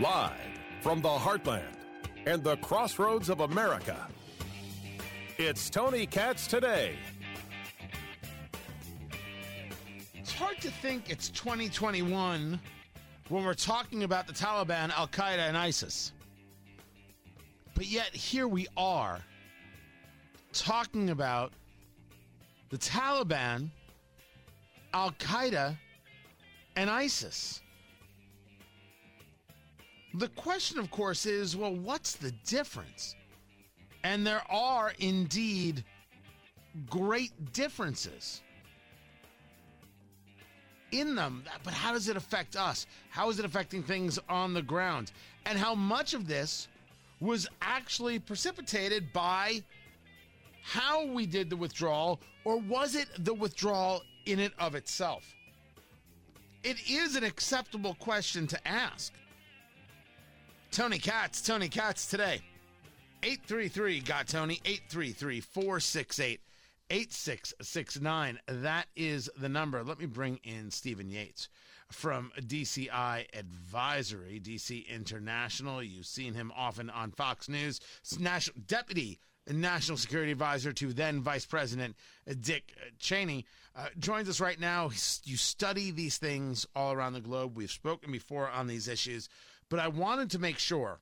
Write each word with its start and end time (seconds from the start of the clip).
Live 0.00 0.32
from 0.80 1.00
the 1.00 1.08
heartland 1.08 1.76
and 2.26 2.42
the 2.42 2.56
crossroads 2.56 3.30
of 3.30 3.38
America, 3.38 4.08
it's 5.38 5.70
Tony 5.70 6.04
Katz 6.04 6.48
today. 6.48 6.96
It's 10.14 10.32
hard 10.34 10.60
to 10.62 10.70
think 10.72 11.10
it's 11.10 11.28
2021 11.28 12.58
when 13.28 13.44
we're 13.44 13.54
talking 13.54 14.02
about 14.02 14.26
the 14.26 14.32
Taliban, 14.32 14.90
Al 14.98 15.06
Qaeda, 15.06 15.38
and 15.38 15.56
ISIS. 15.56 16.12
But 17.76 17.86
yet, 17.86 18.08
here 18.08 18.48
we 18.48 18.66
are 18.76 19.20
talking 20.52 21.10
about 21.10 21.52
the 22.70 22.78
Taliban, 22.78 23.68
Al 24.92 25.12
Qaeda, 25.12 25.76
and 26.74 26.90
ISIS. 26.90 27.60
The 30.14 30.28
question, 30.28 30.78
of 30.78 30.90
course, 30.90 31.26
is 31.26 31.56
well, 31.56 31.74
what's 31.74 32.14
the 32.14 32.30
difference? 32.46 33.16
And 34.04 34.26
there 34.26 34.42
are 34.50 34.92
indeed 34.98 35.84
great 36.88 37.52
differences 37.52 38.42
in 40.92 41.16
them. 41.16 41.44
But 41.64 41.74
how 41.74 41.92
does 41.92 42.08
it 42.08 42.16
affect 42.16 42.54
us? 42.54 42.86
How 43.10 43.28
is 43.28 43.38
it 43.38 43.44
affecting 43.44 43.82
things 43.82 44.18
on 44.28 44.54
the 44.54 44.62
ground? 44.62 45.10
And 45.46 45.58
how 45.58 45.74
much 45.74 46.14
of 46.14 46.28
this 46.28 46.68
was 47.20 47.48
actually 47.60 48.18
precipitated 48.18 49.12
by 49.12 49.62
how 50.62 51.06
we 51.06 51.26
did 51.26 51.50
the 51.50 51.56
withdrawal, 51.56 52.20
or 52.44 52.58
was 52.58 52.94
it 52.94 53.08
the 53.18 53.34
withdrawal 53.34 54.02
in 54.26 54.38
and 54.38 54.54
of 54.58 54.74
itself? 54.74 55.34
It 56.62 56.76
is 56.88 57.16
an 57.16 57.24
acceptable 57.24 57.94
question 57.94 58.46
to 58.46 58.68
ask. 58.68 59.12
Tony 60.74 60.98
Katz, 60.98 61.40
Tony 61.40 61.68
Katz 61.68 62.08
today. 62.08 62.40
833 63.22 64.00
got 64.00 64.26
Tony, 64.26 64.60
833 64.64 65.40
468 65.40 66.40
8669. 66.90 68.40
That 68.48 68.86
is 68.96 69.30
the 69.38 69.48
number. 69.48 69.84
Let 69.84 70.00
me 70.00 70.06
bring 70.06 70.40
in 70.42 70.72
Stephen 70.72 71.08
Yates 71.08 71.48
from 71.92 72.32
DCI 72.40 73.26
Advisory, 73.38 74.40
DC 74.42 74.88
International. 74.88 75.80
You've 75.80 76.06
seen 76.06 76.34
him 76.34 76.52
often 76.56 76.90
on 76.90 77.12
Fox 77.12 77.48
News. 77.48 77.78
National 78.18 78.56
Deputy 78.66 79.20
National 79.48 79.96
Security 79.96 80.32
Advisor 80.32 80.72
to 80.72 80.92
then 80.92 81.20
Vice 81.20 81.46
President 81.46 81.94
Dick 82.40 82.74
Cheney, 82.98 83.44
uh, 83.76 83.86
joins 83.98 84.28
us 84.28 84.40
right 84.40 84.58
now. 84.58 84.90
You 85.24 85.36
study 85.36 85.90
these 85.90 86.18
things 86.18 86.66
all 86.74 86.92
around 86.92 87.12
the 87.12 87.20
globe. 87.20 87.56
We've 87.56 87.70
spoken 87.70 88.10
before 88.10 88.48
on 88.48 88.66
these 88.66 88.88
issues. 88.88 89.28
But 89.68 89.80
I 89.80 89.88
wanted 89.88 90.30
to 90.30 90.38
make 90.38 90.58
sure 90.58 91.00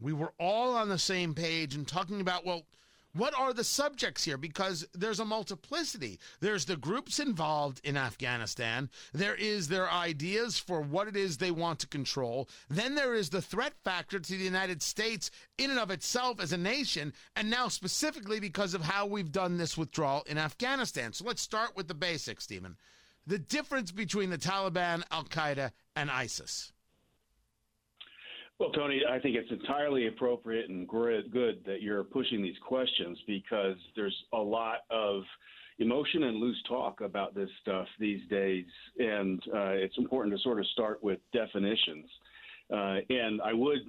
we 0.00 0.12
were 0.12 0.32
all 0.38 0.74
on 0.74 0.88
the 0.88 0.98
same 0.98 1.34
page 1.34 1.74
and 1.74 1.86
talking 1.86 2.20
about, 2.20 2.44
well, 2.44 2.66
what 3.14 3.32
are 3.38 3.52
the 3.52 3.62
subjects 3.62 4.24
here? 4.24 4.36
Because 4.36 4.84
there's 4.92 5.20
a 5.20 5.24
multiplicity. 5.24 6.18
There's 6.40 6.64
the 6.64 6.76
groups 6.76 7.20
involved 7.20 7.80
in 7.84 7.96
Afghanistan. 7.96 8.90
There 9.12 9.36
is 9.36 9.68
their 9.68 9.88
ideas 9.88 10.58
for 10.58 10.80
what 10.80 11.06
it 11.06 11.16
is 11.16 11.36
they 11.36 11.52
want 11.52 11.78
to 11.80 11.86
control. 11.86 12.48
Then 12.68 12.96
there 12.96 13.14
is 13.14 13.30
the 13.30 13.40
threat 13.40 13.74
factor 13.84 14.18
to 14.18 14.36
the 14.36 14.44
United 14.44 14.82
States 14.82 15.30
in 15.58 15.70
and 15.70 15.78
of 15.78 15.92
itself 15.92 16.40
as 16.40 16.52
a 16.52 16.58
nation. 16.58 17.12
And 17.36 17.48
now 17.48 17.68
specifically 17.68 18.40
because 18.40 18.74
of 18.74 18.82
how 18.82 19.06
we've 19.06 19.30
done 19.30 19.58
this 19.58 19.78
withdrawal 19.78 20.24
in 20.26 20.36
Afghanistan. 20.36 21.12
So 21.12 21.24
let's 21.24 21.42
start 21.42 21.76
with 21.76 21.86
the 21.86 21.94
basics, 21.94 22.44
Stephen. 22.44 22.76
The 23.28 23.38
difference 23.38 23.92
between 23.92 24.30
the 24.30 24.38
Taliban, 24.38 25.04
Al 25.12 25.24
Qaeda, 25.24 25.70
and 25.94 26.10
ISIS. 26.10 26.73
Well, 28.60 28.70
Tony, 28.70 29.02
I 29.10 29.18
think 29.18 29.36
it's 29.36 29.50
entirely 29.50 30.06
appropriate 30.06 30.68
and 30.70 30.86
good 30.88 31.64
that 31.66 31.82
you're 31.82 32.04
pushing 32.04 32.40
these 32.40 32.56
questions 32.66 33.18
because 33.26 33.76
there's 33.96 34.16
a 34.32 34.38
lot 34.38 34.78
of 34.90 35.22
emotion 35.80 36.22
and 36.24 36.36
loose 36.36 36.62
talk 36.68 37.00
about 37.00 37.34
this 37.34 37.48
stuff 37.60 37.88
these 37.98 38.20
days, 38.30 38.64
and 38.98 39.42
uh, 39.52 39.70
it's 39.70 39.98
important 39.98 40.36
to 40.36 40.42
sort 40.42 40.60
of 40.60 40.66
start 40.68 41.02
with 41.02 41.18
definitions. 41.32 42.08
Uh, 42.72 42.98
and 43.10 43.42
I 43.42 43.52
would 43.52 43.80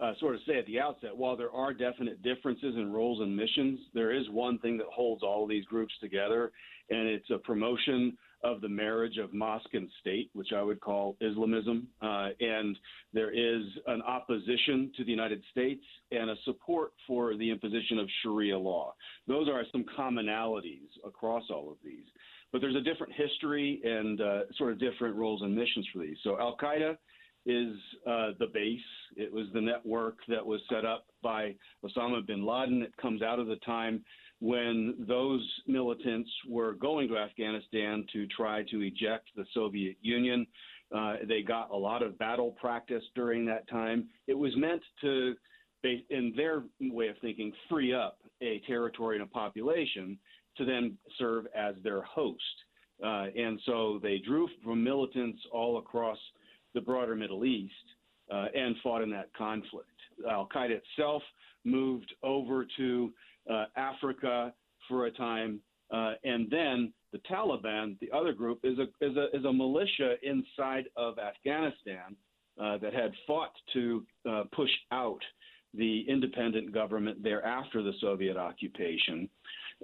uh, 0.00 0.12
sort 0.20 0.36
of 0.36 0.40
say 0.46 0.56
at 0.56 0.66
the 0.66 0.78
outset, 0.78 1.16
while 1.16 1.36
there 1.36 1.50
are 1.50 1.74
definite 1.74 2.22
differences 2.22 2.76
in 2.76 2.92
roles 2.92 3.20
and 3.20 3.36
missions, 3.36 3.80
there 3.92 4.12
is 4.12 4.30
one 4.30 4.58
thing 4.60 4.78
that 4.78 4.86
holds 4.86 5.24
all 5.24 5.42
of 5.42 5.48
these 5.48 5.64
groups 5.64 5.92
together, 6.00 6.52
and 6.90 7.08
it's 7.08 7.28
a 7.30 7.38
promotion 7.38 8.16
of 8.42 8.60
the 8.60 8.68
marriage 8.68 9.18
of 9.18 9.32
mosque 9.32 9.74
and 9.74 9.88
state, 10.00 10.30
which 10.32 10.52
I 10.54 10.62
would 10.62 10.80
call 10.80 11.16
Islamism. 11.20 11.86
Uh, 12.00 12.30
and 12.40 12.76
there 13.12 13.30
is 13.30 13.62
an 13.86 14.02
opposition 14.02 14.90
to 14.96 15.04
the 15.04 15.10
United 15.10 15.42
States 15.50 15.84
and 16.10 16.30
a 16.30 16.36
support 16.44 16.92
for 17.06 17.36
the 17.36 17.50
imposition 17.50 17.98
of 17.98 18.08
Sharia 18.22 18.58
law. 18.58 18.94
Those 19.28 19.48
are 19.48 19.62
some 19.70 19.84
commonalities 19.98 20.88
across 21.06 21.44
all 21.50 21.70
of 21.70 21.76
these. 21.84 22.06
But 22.52 22.60
there's 22.60 22.76
a 22.76 22.80
different 22.80 23.14
history 23.14 23.80
and 23.82 24.20
uh, 24.20 24.40
sort 24.58 24.72
of 24.72 24.78
different 24.78 25.16
roles 25.16 25.42
and 25.42 25.54
missions 25.54 25.86
for 25.92 26.00
these. 26.00 26.16
So 26.22 26.38
Al 26.38 26.56
Qaeda 26.56 26.96
is 27.46 27.74
uh, 28.06 28.30
the 28.38 28.46
base. 28.52 28.80
It 29.16 29.32
was 29.32 29.46
the 29.52 29.60
network 29.60 30.18
that 30.28 30.44
was 30.44 30.60
set 30.70 30.84
up 30.84 31.06
by 31.22 31.54
Osama 31.84 32.24
bin 32.26 32.44
Laden. 32.46 32.82
It 32.82 32.96
comes 32.98 33.22
out 33.22 33.38
of 33.38 33.46
the 33.46 33.56
time 33.56 34.04
when 34.42 34.96
those 34.98 35.40
militants 35.68 36.28
were 36.48 36.72
going 36.72 37.06
to 37.06 37.16
Afghanistan 37.16 38.04
to 38.12 38.26
try 38.26 38.64
to 38.64 38.80
eject 38.80 39.28
the 39.36 39.44
Soviet 39.54 39.96
Union. 40.02 40.44
Uh, 40.92 41.14
they 41.28 41.42
got 41.42 41.70
a 41.70 41.76
lot 41.76 42.02
of 42.02 42.18
battle 42.18 42.50
practice 42.60 43.04
during 43.14 43.46
that 43.46 43.68
time. 43.68 44.08
It 44.26 44.36
was 44.36 44.50
meant 44.56 44.82
to, 45.02 45.34
in 46.10 46.32
their 46.36 46.64
way 46.80 47.06
of 47.06 47.14
thinking, 47.20 47.52
free 47.70 47.94
up 47.94 48.18
a 48.42 48.60
territory 48.66 49.14
and 49.14 49.22
a 49.22 49.28
population 49.28 50.18
to 50.56 50.64
then 50.64 50.98
serve 51.20 51.46
as 51.56 51.76
their 51.84 52.02
host. 52.02 52.42
Uh, 53.00 53.26
and 53.36 53.60
so 53.64 54.00
they 54.02 54.18
drew 54.18 54.48
from 54.64 54.82
militants 54.82 55.40
all 55.52 55.78
across 55.78 56.18
the 56.74 56.80
broader 56.80 57.14
Middle 57.14 57.44
East 57.44 57.72
uh, 58.28 58.46
and 58.56 58.74
fought 58.82 59.02
in 59.02 59.10
that 59.10 59.32
conflict. 59.38 59.86
Al 60.28 60.48
Qaeda 60.52 60.80
itself 60.80 61.22
moved 61.64 62.12
over 62.24 62.66
to 62.76 63.12
uh, 63.50 63.64
Africa 63.76 64.52
for 64.88 65.06
a 65.06 65.10
time, 65.10 65.60
uh, 65.92 66.14
and 66.24 66.50
then 66.50 66.92
the 67.12 67.18
Taliban, 67.30 67.98
the 68.00 68.10
other 68.10 68.32
group, 68.32 68.60
is 68.64 68.78
a 68.78 68.84
is 69.04 69.16
a 69.16 69.36
is 69.36 69.44
a 69.44 69.52
militia 69.52 70.14
inside 70.22 70.84
of 70.96 71.18
Afghanistan 71.18 72.16
uh, 72.60 72.78
that 72.78 72.94
had 72.94 73.12
fought 73.26 73.52
to 73.72 74.04
uh, 74.28 74.44
push 74.52 74.70
out 74.90 75.20
the 75.74 76.04
independent 76.08 76.72
government 76.72 77.22
there 77.22 77.44
after 77.44 77.82
the 77.82 77.92
Soviet 78.00 78.36
occupation, 78.36 79.28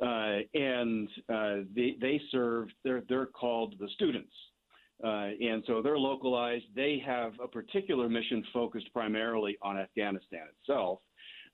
uh, 0.02 0.38
and 0.54 1.08
uh, 1.28 1.56
they 1.74 1.96
they 2.00 2.20
serve. 2.30 2.68
They're 2.84 3.02
they're 3.08 3.26
called 3.26 3.74
the 3.78 3.88
students. 3.94 4.32
Uh, 5.02 5.30
and 5.40 5.62
so 5.68 5.80
they're 5.80 5.98
localized. 5.98 6.64
They 6.74 7.00
have 7.06 7.32
a 7.40 7.46
particular 7.46 8.08
mission 8.08 8.44
focused 8.52 8.92
primarily 8.92 9.56
on 9.62 9.78
Afghanistan 9.78 10.46
itself. 10.60 10.98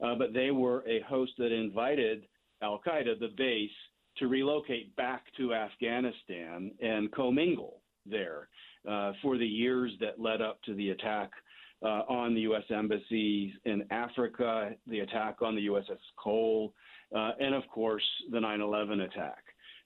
Uh, 0.03 0.15
but 0.15 0.33
they 0.33 0.51
were 0.51 0.85
a 0.89 1.01
host 1.03 1.33
that 1.39 1.53
invited 1.53 2.27
Al 2.63 2.81
Qaeda, 2.87 3.19
the 3.19 3.33
base, 3.37 3.71
to 4.19 4.29
relocate 4.29 4.95
back 4.97 5.25
to 5.37 5.55
Afghanistan 5.55 6.71
and 6.81 7.11
commingle 7.13 7.81
there 8.07 8.49
uh, 8.89 9.13
for 9.23 9.39
the 9.39 9.47
years 9.47 9.93
that 10.01 10.21
led 10.21 10.41
up 10.41 10.63
to 10.63 10.75
the 10.75 10.91
attack 10.91 11.31
uh, 11.83 12.03
on 12.09 12.35
the 12.35 12.43
U.S. 12.43 12.63
embassies 12.71 13.53
in 13.65 13.85
Africa, 13.91 14.71
the 14.87 15.01
attack 15.01 15.43
on 15.43 15.55
the 15.55 15.67
USS 15.67 15.99
Cole, 16.17 16.73
uh, 17.15 17.33
and 17.41 17.55
of 17.55 17.63
course 17.69 18.05
the 18.31 18.39
9/11 18.39 19.05
attack. 19.05 19.45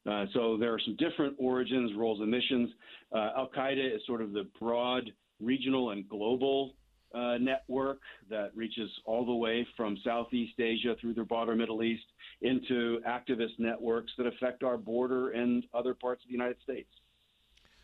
Uh, 0.09 0.25
so 0.33 0.57
there 0.57 0.73
are 0.73 0.81
some 0.85 0.97
different 0.97 1.35
origins, 1.39 1.93
roles, 1.97 2.21
and 2.21 2.31
missions. 2.31 2.71
Uh, 3.13 3.31
Al 3.37 3.51
Qaeda 3.57 3.97
is 3.97 4.01
sort 4.07 4.22
of 4.22 4.33
the 4.33 4.47
broad 4.61 5.11
regional 5.41 5.91
and 5.91 6.09
global 6.09 6.75
uh, 7.15 7.39
network 7.39 8.01
that 8.28 8.51
reaches 8.55 8.91
all 9.05 9.25
the 9.25 9.34
way 9.34 9.66
from 9.77 9.97
Southeast 10.05 10.59
Asia 10.59 10.95
through 11.01 11.15
the 11.15 11.25
broader 11.25 11.55
Middle 11.55 11.83
East 11.83 12.05
into 12.43 13.01
activist 13.07 13.59
networks 13.59 14.13
that 14.19 14.27
affect 14.27 14.63
our 14.63 14.77
border 14.77 15.31
and 15.31 15.65
other 15.75 15.95
parts 15.95 16.22
of 16.22 16.28
the 16.28 16.33
United 16.33 16.57
States. 16.63 16.91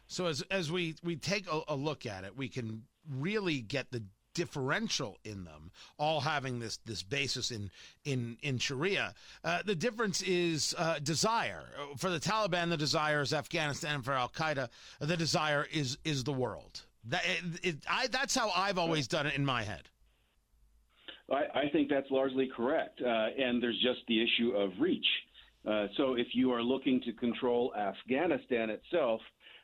So 0.06 0.26
as 0.26 0.42
as 0.50 0.70
we 0.70 0.96
we 1.02 1.16
take 1.16 1.46
a, 1.50 1.62
a 1.68 1.76
look 1.76 2.06
at 2.06 2.24
it, 2.24 2.36
we 2.36 2.48
can 2.48 2.84
really 3.08 3.60
get 3.60 3.90
the 3.90 4.02
differential 4.34 5.18
in 5.24 5.44
them, 5.44 5.70
all 5.98 6.20
having 6.20 6.58
this 6.58 6.78
this 6.84 7.02
basis 7.02 7.50
in 7.50 7.70
in 8.04 8.36
in 8.42 8.58
Sharia. 8.58 9.14
Uh, 9.42 9.62
the 9.64 9.74
difference 9.74 10.22
is 10.22 10.74
uh, 10.76 10.98
desire. 10.98 11.64
For 11.96 12.10
the 12.10 12.20
Taliban, 12.20 12.68
the 12.68 12.76
desire 12.76 13.22
is 13.22 13.32
Afghanistan. 13.32 14.02
For 14.02 14.12
Al 14.12 14.28
Qaeda, 14.28 14.68
the 15.00 15.16
desire 15.16 15.66
is 15.72 15.98
is 16.04 16.24
the 16.24 16.32
world. 16.32 16.82
That 17.06 17.22
it, 17.24 17.44
it, 17.62 17.76
I, 17.88 18.06
that's 18.06 18.34
how 18.34 18.50
I've 18.50 18.78
always 18.78 19.06
done 19.06 19.26
it 19.26 19.34
in 19.34 19.44
my 19.44 19.62
head. 19.62 19.88
I, 21.30 21.60
I 21.60 21.68
think 21.72 21.88
that's 21.88 22.10
largely 22.10 22.50
correct, 22.54 23.00
uh, 23.00 23.26
and 23.38 23.62
there's 23.62 23.80
just 23.82 24.00
the 24.08 24.22
issue 24.22 24.50
of 24.52 24.70
reach. 24.78 25.06
Uh, 25.66 25.86
so 25.96 26.14
if 26.14 26.28
you 26.34 26.52
are 26.52 26.62
looking 26.62 27.00
to 27.02 27.12
control 27.12 27.72
Afghanistan 27.74 28.70
itself, 28.70 29.20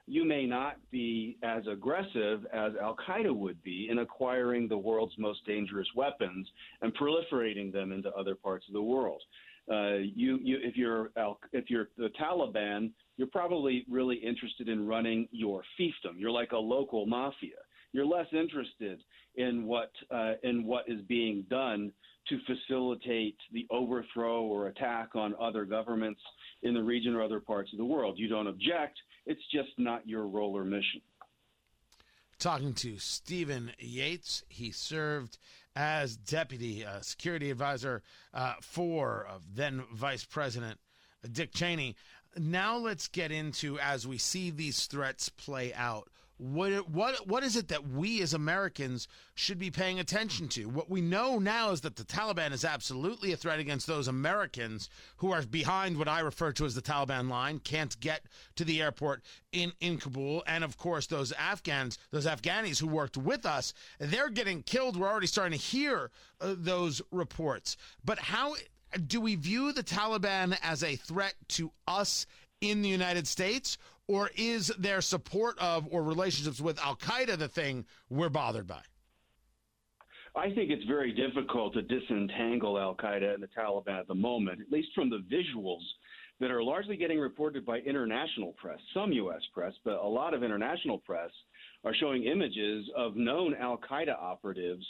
you 0.06 0.24
may 0.24 0.46
not 0.46 0.76
be 0.90 1.36
as 1.42 1.62
aggressive 1.70 2.44
as 2.52 2.72
Al 2.80 2.96
Qaeda 2.96 3.34
would 3.34 3.62
be 3.62 3.88
in 3.90 3.98
acquiring 3.98 4.66
the 4.66 4.76
world's 4.76 5.16
most 5.18 5.44
dangerous 5.46 5.86
weapons 5.94 6.48
and 6.82 6.92
proliferating 6.96 7.72
them 7.72 7.92
into 7.92 8.10
other 8.14 8.34
parts 8.34 8.66
of 8.66 8.74
the 8.74 8.82
world. 8.82 9.22
Uh, 9.70 9.98
you, 10.16 10.38
you, 10.42 10.58
if 10.62 10.76
you're 10.76 11.10
if 11.52 11.70
you're 11.70 11.88
the 11.96 12.10
Taliban, 12.20 12.90
you're 13.16 13.28
probably 13.28 13.84
really 13.88 14.16
interested 14.16 14.68
in 14.68 14.86
running 14.86 15.28
your 15.30 15.62
fiefdom. 15.78 16.14
You're 16.16 16.32
like 16.32 16.52
a 16.52 16.58
local 16.58 17.06
mafia. 17.06 17.50
You're 17.92 18.06
less 18.06 18.26
interested 18.32 19.00
in 19.36 19.66
what 19.66 19.92
uh, 20.10 20.34
in 20.42 20.64
what 20.64 20.84
is 20.88 21.00
being 21.02 21.44
done 21.48 21.92
to 22.28 22.38
facilitate 22.46 23.36
the 23.52 23.66
overthrow 23.70 24.42
or 24.42 24.68
attack 24.68 25.14
on 25.14 25.34
other 25.40 25.64
governments 25.64 26.20
in 26.62 26.74
the 26.74 26.82
region 26.82 27.14
or 27.14 27.22
other 27.22 27.40
parts 27.40 27.72
of 27.72 27.78
the 27.78 27.84
world. 27.84 28.18
You 28.18 28.28
don't 28.28 28.46
object. 28.46 28.98
It's 29.26 29.40
just 29.52 29.70
not 29.78 30.06
your 30.08 30.26
role 30.26 30.56
or 30.56 30.64
mission. 30.64 31.00
Talking 32.38 32.72
to 32.74 32.98
Stephen 32.98 33.72
Yates, 33.78 34.44
he 34.48 34.70
served 34.70 35.38
as 35.76 36.16
deputy 36.16 36.84
uh, 36.84 37.00
security 37.00 37.50
advisor 37.50 38.02
uh, 38.34 38.54
for 38.60 39.26
then 39.54 39.84
Vice 39.92 40.24
President 40.24 40.78
Dick 41.32 41.52
Cheney. 41.52 41.96
Now 42.36 42.76
let's 42.76 43.08
get 43.08 43.32
into 43.32 43.78
as 43.80 44.06
we 44.06 44.18
see 44.18 44.50
these 44.50 44.86
threats 44.86 45.28
play 45.28 45.74
out 45.74 46.08
what 46.40 46.88
what 46.88 47.26
what 47.26 47.42
is 47.42 47.54
it 47.54 47.68
that 47.68 47.86
we 47.88 48.22
as 48.22 48.32
Americans 48.32 49.06
should 49.34 49.58
be 49.58 49.70
paying 49.70 50.00
attention 50.00 50.48
to? 50.48 50.70
What 50.70 50.88
we 50.88 51.02
know 51.02 51.38
now 51.38 51.70
is 51.70 51.82
that 51.82 51.96
the 51.96 52.04
Taliban 52.04 52.52
is 52.52 52.64
absolutely 52.64 53.32
a 53.32 53.36
threat 53.36 53.58
against 53.58 53.86
those 53.86 54.08
Americans 54.08 54.88
who 55.16 55.32
are 55.32 55.42
behind 55.42 55.98
what 55.98 56.08
I 56.08 56.20
refer 56.20 56.52
to 56.52 56.64
as 56.64 56.74
the 56.74 56.80
Taliban 56.80 57.28
line, 57.28 57.58
can't 57.58 57.98
get 58.00 58.22
to 58.56 58.64
the 58.64 58.80
airport 58.80 59.22
in 59.52 59.72
in 59.80 59.98
Kabul, 59.98 60.42
and 60.46 60.64
of 60.64 60.78
course 60.78 61.06
those 61.06 61.30
Afghans, 61.32 61.98
those 62.10 62.26
Afghanis 62.26 62.80
who 62.80 62.86
worked 62.86 63.18
with 63.18 63.44
us, 63.44 63.74
they're 63.98 64.30
getting 64.30 64.62
killed. 64.62 64.96
We're 64.96 65.10
already 65.10 65.26
starting 65.26 65.58
to 65.58 65.64
hear 65.64 66.10
uh, 66.40 66.54
those 66.56 67.02
reports. 67.10 67.76
But 68.02 68.18
how 68.18 68.54
do 69.06 69.20
we 69.20 69.34
view 69.34 69.72
the 69.72 69.84
Taliban 69.84 70.56
as 70.62 70.82
a 70.82 70.96
threat 70.96 71.34
to 71.48 71.70
us 71.86 72.26
in 72.60 72.82
the 72.82 72.88
United 72.88 73.26
States, 73.26 73.78
or 74.06 74.30
is 74.36 74.68
their 74.78 75.00
support 75.00 75.58
of 75.58 75.86
or 75.90 76.02
relationships 76.02 76.60
with 76.60 76.78
Al 76.80 76.96
Qaeda 76.96 77.38
the 77.38 77.48
thing 77.48 77.84
we're 78.08 78.28
bothered 78.28 78.66
by? 78.66 78.82
I 80.36 80.46
think 80.54 80.70
it's 80.70 80.84
very 80.84 81.12
difficult 81.12 81.74
to 81.74 81.82
disentangle 81.82 82.78
Al 82.78 82.94
Qaeda 82.94 83.34
and 83.34 83.42
the 83.42 83.48
Taliban 83.48 83.98
at 83.98 84.06
the 84.06 84.14
moment, 84.14 84.60
at 84.60 84.70
least 84.70 84.88
from 84.94 85.10
the 85.10 85.24
visuals 85.32 85.82
that 86.38 86.50
are 86.50 86.62
largely 86.62 86.96
getting 86.96 87.18
reported 87.18 87.66
by 87.66 87.78
international 87.78 88.52
press, 88.52 88.78
some 88.94 89.12
U.S. 89.12 89.42
press, 89.52 89.74
but 89.84 89.94
a 89.94 90.06
lot 90.06 90.32
of 90.32 90.42
international 90.42 90.98
press 90.98 91.30
are 91.84 91.94
showing 91.94 92.24
images 92.24 92.86
of 92.96 93.16
known 93.16 93.54
Al 93.54 93.78
Qaeda 93.78 94.16
operatives 94.18 94.86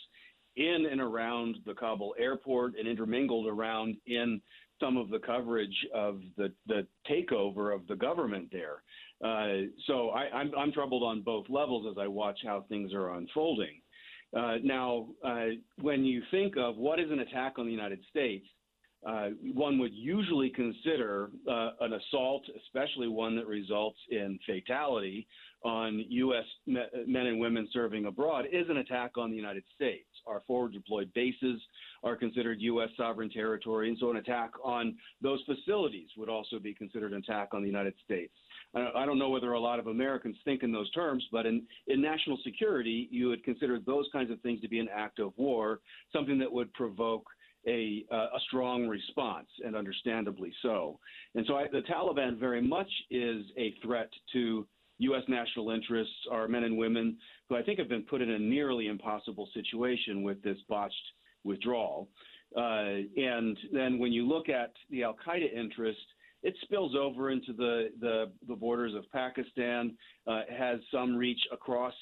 in 0.56 0.86
and 0.90 1.00
around 1.00 1.56
the 1.64 1.74
Kabul 1.74 2.14
airport 2.18 2.74
and 2.78 2.86
intermingled 2.86 3.46
around 3.46 3.96
in 4.06 4.40
some 4.80 4.96
of 4.96 5.10
the 5.10 5.18
coverage 5.18 5.76
of 5.94 6.20
the, 6.36 6.52
the 6.66 6.86
takeover 7.08 7.74
of 7.74 7.86
the 7.86 7.96
government 7.96 8.50
there. 8.50 8.82
Uh, 9.22 9.66
so 9.86 10.10
I, 10.10 10.30
I'm, 10.34 10.50
I'm 10.56 10.72
troubled 10.72 11.02
on 11.02 11.20
both 11.20 11.46
levels 11.48 11.86
as 11.90 12.02
I 12.02 12.08
watch 12.08 12.38
how 12.44 12.64
things 12.68 12.92
are 12.94 13.14
unfolding. 13.14 13.80
Uh, 14.36 14.56
now, 14.62 15.08
uh, 15.24 15.46
when 15.80 16.04
you 16.04 16.22
think 16.30 16.56
of 16.56 16.76
what 16.76 17.00
is 17.00 17.10
an 17.10 17.20
attack 17.20 17.58
on 17.58 17.66
the 17.66 17.72
United 17.72 18.00
States, 18.08 18.46
uh, 19.06 19.28
one 19.54 19.78
would 19.78 19.94
usually 19.94 20.50
consider 20.50 21.30
uh, 21.50 21.70
an 21.80 21.94
assault, 21.94 22.42
especially 22.64 23.08
one 23.08 23.34
that 23.36 23.46
results 23.46 23.98
in 24.10 24.38
fatality 24.46 25.26
on 25.62 26.04
U.S. 26.08 26.44
men 26.66 27.26
and 27.26 27.40
women 27.40 27.68
serving 27.72 28.06
abroad, 28.06 28.46
is 28.52 28.66
an 28.68 28.78
attack 28.78 29.16
on 29.16 29.30
the 29.30 29.36
United 29.36 29.64
States. 29.74 30.06
Our 30.26 30.42
forward 30.46 30.72
deployed 30.72 31.12
bases 31.14 31.60
are 32.02 32.16
considered 32.16 32.60
U.S. 32.60 32.88
sovereign 32.96 33.30
territory, 33.30 33.88
and 33.88 33.96
so 33.98 34.10
an 34.10 34.18
attack 34.18 34.50
on 34.62 34.96
those 35.22 35.42
facilities 35.46 36.08
would 36.16 36.28
also 36.28 36.58
be 36.58 36.74
considered 36.74 37.12
an 37.12 37.18
attack 37.18 37.48
on 37.52 37.62
the 37.62 37.68
United 37.68 37.94
States. 38.04 38.32
I 38.74 39.04
don't 39.04 39.18
know 39.18 39.30
whether 39.30 39.52
a 39.52 39.60
lot 39.60 39.80
of 39.80 39.88
Americans 39.88 40.36
think 40.44 40.62
in 40.62 40.70
those 40.70 40.90
terms, 40.92 41.26
but 41.32 41.44
in, 41.44 41.62
in 41.88 42.00
national 42.00 42.38
security, 42.44 43.08
you 43.10 43.28
would 43.28 43.42
consider 43.44 43.80
those 43.80 44.06
kinds 44.12 44.30
of 44.30 44.40
things 44.42 44.60
to 44.60 44.68
be 44.68 44.78
an 44.78 44.88
act 44.94 45.18
of 45.18 45.32
war, 45.36 45.80
something 46.12 46.38
that 46.38 46.52
would 46.52 46.72
provoke 46.74 47.26
a, 47.66 48.04
uh, 48.10 48.14
a 48.14 48.40
strong 48.48 48.88
response, 48.88 49.48
and 49.64 49.76
understandably 49.76 50.52
so. 50.62 50.98
And 51.34 51.44
so 51.46 51.56
I, 51.56 51.66
the 51.68 51.82
Taliban 51.82 52.38
very 52.38 52.62
much 52.62 52.90
is 53.10 53.44
a 53.56 53.74
threat 53.82 54.10
to 54.32 54.66
U.S. 54.98 55.22
national 55.28 55.70
interests, 55.70 56.14
our 56.30 56.46
men 56.46 56.64
and 56.64 56.76
women, 56.76 57.16
who 57.48 57.56
I 57.56 57.62
think 57.62 57.78
have 57.78 57.88
been 57.88 58.02
put 58.02 58.20
in 58.20 58.30
a 58.30 58.38
nearly 58.38 58.86
impossible 58.86 59.48
situation 59.54 60.22
with 60.22 60.42
this 60.42 60.58
botched 60.68 60.94
withdrawal. 61.44 62.08
Uh, 62.56 63.00
and 63.16 63.56
then 63.72 63.98
when 63.98 64.12
you 64.12 64.28
look 64.28 64.48
at 64.48 64.72
the 64.90 65.04
Al 65.04 65.16
Qaeda 65.26 65.52
interest, 65.54 66.00
it 66.42 66.54
spills 66.62 66.94
over 66.94 67.30
into 67.30 67.52
the, 67.52 67.90
the, 68.00 68.32
the 68.48 68.54
borders 68.54 68.94
of 68.94 69.10
Pakistan, 69.12 69.96
uh, 70.26 70.42
has 70.50 70.80
some 70.90 71.16
reach 71.16 71.40
across 71.52 71.94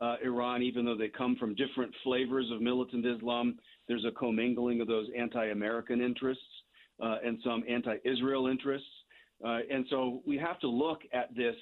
uh, 0.00 0.16
Iran, 0.24 0.62
even 0.62 0.84
though 0.84 0.96
they 0.96 1.08
come 1.08 1.36
from 1.36 1.54
different 1.54 1.94
flavors 2.02 2.46
of 2.52 2.60
militant 2.60 3.06
Islam. 3.06 3.56
There's 3.88 4.04
a 4.04 4.12
commingling 4.12 4.80
of 4.80 4.86
those 4.86 5.08
anti 5.16 5.46
American 5.46 6.00
interests 6.00 6.42
uh, 7.02 7.16
and 7.24 7.38
some 7.44 7.64
anti 7.68 7.96
Israel 8.04 8.46
interests. 8.46 8.88
Uh, 9.44 9.58
and 9.70 9.84
so 9.90 10.22
we 10.26 10.38
have 10.38 10.58
to 10.60 10.68
look 10.68 11.00
at 11.12 11.34
this 11.34 11.56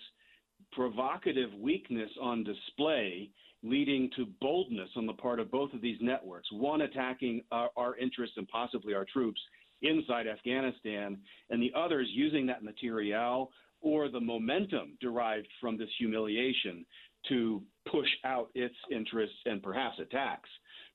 provocative 0.73 1.53
weakness 1.55 2.11
on 2.21 2.45
display 2.45 3.31
leading 3.63 4.11
to 4.17 4.27
boldness 4.41 4.91
on 4.97 5.07
the 5.07 5.13
part 5.13 5.39
of 5.39 5.51
both 5.51 5.73
of 5.73 5.81
these 5.81 5.99
networks, 6.01 6.51
one 6.53 6.83
attacking 6.83 7.43
our, 7.53 7.71
our, 7.77 7.97
interests 7.97 8.37
and 8.37 8.49
possibly 8.49 8.93
our 8.93 9.05
troops 9.05 9.41
inside 9.83 10.27
Afghanistan, 10.27 11.17
and 11.51 11.63
the 11.63 11.73
others 11.77 12.09
using 12.11 12.47
that 12.47 12.65
material 12.65 13.51
or 13.81 14.09
the 14.09 14.21
momentum 14.21 14.97
derived 15.01 15.47
from 15.61 15.77
this 15.77 15.89
humiliation 15.99 16.85
to 17.29 17.63
push 17.91 18.09
out 18.25 18.51
its 18.55 18.75
interests 18.91 19.37
and 19.47 19.63
perhaps 19.63 19.99
attacks 20.01 20.49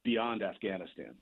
beyond 0.07 0.41
Afghanistan. 0.41 1.13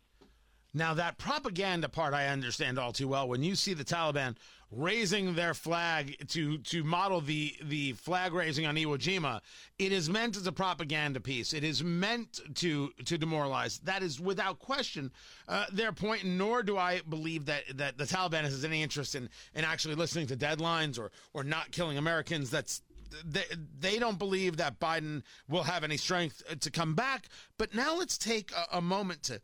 Now, 0.72 0.94
that 0.94 1.18
propaganda 1.18 1.90
part 1.90 2.14
I 2.14 2.28
understand 2.28 2.78
all 2.78 2.92
too 2.92 3.08
well. 3.08 3.28
When 3.28 3.42
you 3.42 3.56
see 3.56 3.74
the 3.74 3.84
Taliban 3.84 4.36
raising 4.72 5.34
their 5.34 5.56
flag 5.56 6.28
to 6.28 6.60
to 6.60 6.84
model 6.84 7.20
the 7.22 7.56
the 7.64 7.94
flag 7.94 8.34
raising 8.34 8.68
on 8.68 8.76
Iwo 8.76 8.98
Jima, 8.98 9.40
it 9.80 9.92
is 9.92 10.08
meant 10.08 10.38
as 10.38 10.46
a 10.46 10.52
propaganda 10.52 11.20
piece. 11.20 11.52
It 11.52 11.64
is 11.64 11.84
meant 11.84 12.42
to 12.56 12.92
to 13.06 13.18
demoralize. 13.18 13.80
That 13.80 14.04
is 14.04 14.20
without 14.20 14.60
question 14.60 15.12
uh, 15.48 15.66
their 15.72 15.92
point. 15.92 16.24
Nor 16.26 16.62
do 16.62 16.78
I 16.78 17.02
believe 17.10 17.46
that 17.46 17.64
that 17.78 17.98
the 17.98 18.04
Taliban 18.04 18.44
has 18.44 18.64
any 18.64 18.84
interest 18.84 19.16
in 19.16 19.30
in 19.56 19.66
actually 19.66 19.96
listening 19.96 20.28
to 20.28 20.38
deadlines 20.38 21.00
or 21.00 21.10
or 21.34 21.44
not 21.44 21.72
killing 21.72 21.98
Americans. 21.98 22.52
That's 22.52 22.84
they, 23.24 23.46
they 23.80 24.00
don't 24.00 24.20
believe 24.20 24.58
that 24.58 24.80
Biden 24.80 25.24
will 25.48 25.64
have 25.64 25.84
any 25.84 25.98
strength 25.98 26.44
to 26.60 26.72
come 26.72 26.96
back. 26.96 27.30
But 27.58 27.74
now 27.74 27.96
let's 27.98 28.18
take 28.18 28.52
a, 28.52 28.78
a 28.78 28.82
moment 28.82 29.24
to 29.24 29.42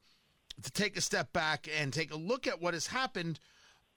to 0.63 0.71
take 0.71 0.97
a 0.97 1.01
step 1.01 1.33
back 1.33 1.67
and 1.79 1.91
take 1.91 2.13
a 2.13 2.17
look 2.17 2.45
at 2.45 2.61
what 2.61 2.73
has 2.73 2.87
happened 2.87 3.39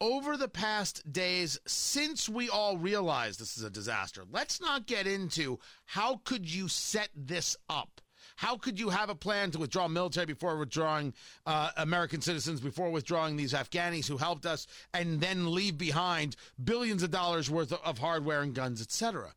over 0.01 0.37
the 0.37 0.49
past 0.49 1.11
days 1.13 1.59
since 1.67 2.29
we 2.29 2.49
all 2.49 2.77
realized 2.77 3.41
this 3.41 3.57
is 3.57 3.65
a 3.65 3.71
disaster. 3.71 4.23
Let's 4.31 4.61
not 4.61 4.87
get 4.87 5.07
into 5.07 5.59
how 5.85 6.21
could 6.25 6.53
you 6.53 6.69
set 6.69 7.09
this 7.15 7.57
up? 7.69 8.01
How 8.37 8.57
could 8.57 8.81
you 8.81 8.89
have 8.89 9.11
a 9.11 9.15
plan 9.15 9.51
to 9.53 9.59
withdraw 9.59 9.87
military 9.87 10.27
before 10.27 10.57
withdrawing 10.57 11.15
uh, 11.47 11.71
American 11.77 12.21
citizens, 12.21 12.61
before 12.61 12.91
withdrawing 12.91 13.37
these 13.37 13.53
Afghanis 13.53 14.09
who 14.09 14.17
helped 14.17 14.47
us, 14.47 14.67
and 14.93 15.21
then 15.21 15.55
leave 15.55 15.79
behind 15.79 16.35
billions 16.63 17.03
of 17.03 17.11
dollars 17.11 17.49
worth 17.49 17.73
of 17.73 17.99
hardware 17.99 18.43
and 18.43 18.55
guns, 18.55 18.81
etc.? 18.81 19.35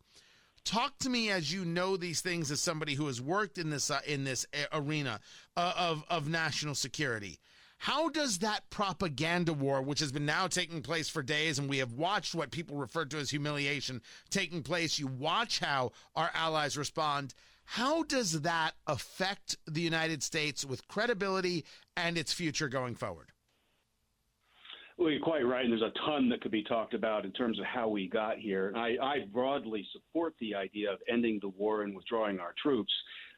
Talk 0.67 0.97
to 0.99 1.09
me 1.09 1.29
as 1.29 1.51
you 1.51 1.63
know 1.63 1.95
these 1.95 2.19
things 2.19 2.51
as 2.51 2.61
somebody 2.61 2.93
who 2.93 3.07
has 3.07 3.21
worked 3.21 3.57
in 3.57 3.69
this 3.69 3.89
uh, 3.89 4.01
in 4.05 4.25
this 4.25 4.45
arena 4.73 5.19
uh, 5.55 5.73
of 5.77 6.03
of 6.09 6.27
national 6.27 6.75
security. 6.75 7.39
How 7.77 8.09
does 8.09 8.39
that 8.39 8.69
propaganda 8.69 9.53
war, 9.53 9.81
which 9.81 9.99
has 9.99 10.11
been 10.11 10.25
now 10.25 10.47
taking 10.47 10.81
place 10.81 11.09
for 11.09 11.21
days, 11.21 11.59
and 11.59 11.69
we 11.69 11.77
have 11.77 11.93
watched 11.93 12.33
what 12.35 12.51
people 12.51 12.75
refer 12.75 13.05
to 13.05 13.17
as 13.17 13.29
humiliation 13.29 14.01
taking 14.29 14.63
place, 14.63 14.97
you 14.99 15.07
watch 15.07 15.59
how 15.59 15.91
our 16.15 16.31
allies 16.33 16.75
respond. 16.75 17.33
How 17.65 18.03
does 18.03 18.41
that 18.41 18.71
affect 18.87 19.57
the 19.67 19.81
United 19.81 20.23
States 20.23 20.65
with 20.65 20.87
credibility 20.87 21.65
and 21.95 22.17
its 22.17 22.33
future 22.33 22.67
going 22.67 22.95
forward? 22.95 23.31
Well, 24.97 25.11
you're 25.11 25.21
quite 25.21 25.45
right, 25.45 25.63
and 25.63 25.71
there's 25.71 25.83
a 25.83 25.99
ton 26.07 26.27
that 26.29 26.41
could 26.41 26.51
be 26.51 26.63
talked 26.63 26.95
about 26.95 27.23
in 27.23 27.31
terms 27.31 27.59
of 27.59 27.65
how 27.65 27.87
we 27.87 28.07
got 28.09 28.37
here. 28.39 28.73
I, 28.75 28.97
I 28.99 29.15
broadly 29.31 29.85
support 29.91 30.33
the 30.39 30.55
idea 30.55 30.91
of 30.91 30.97
ending 31.07 31.37
the 31.39 31.49
war 31.49 31.83
and 31.83 31.95
withdrawing 31.95 32.39
our 32.39 32.55
troops. 32.61 32.91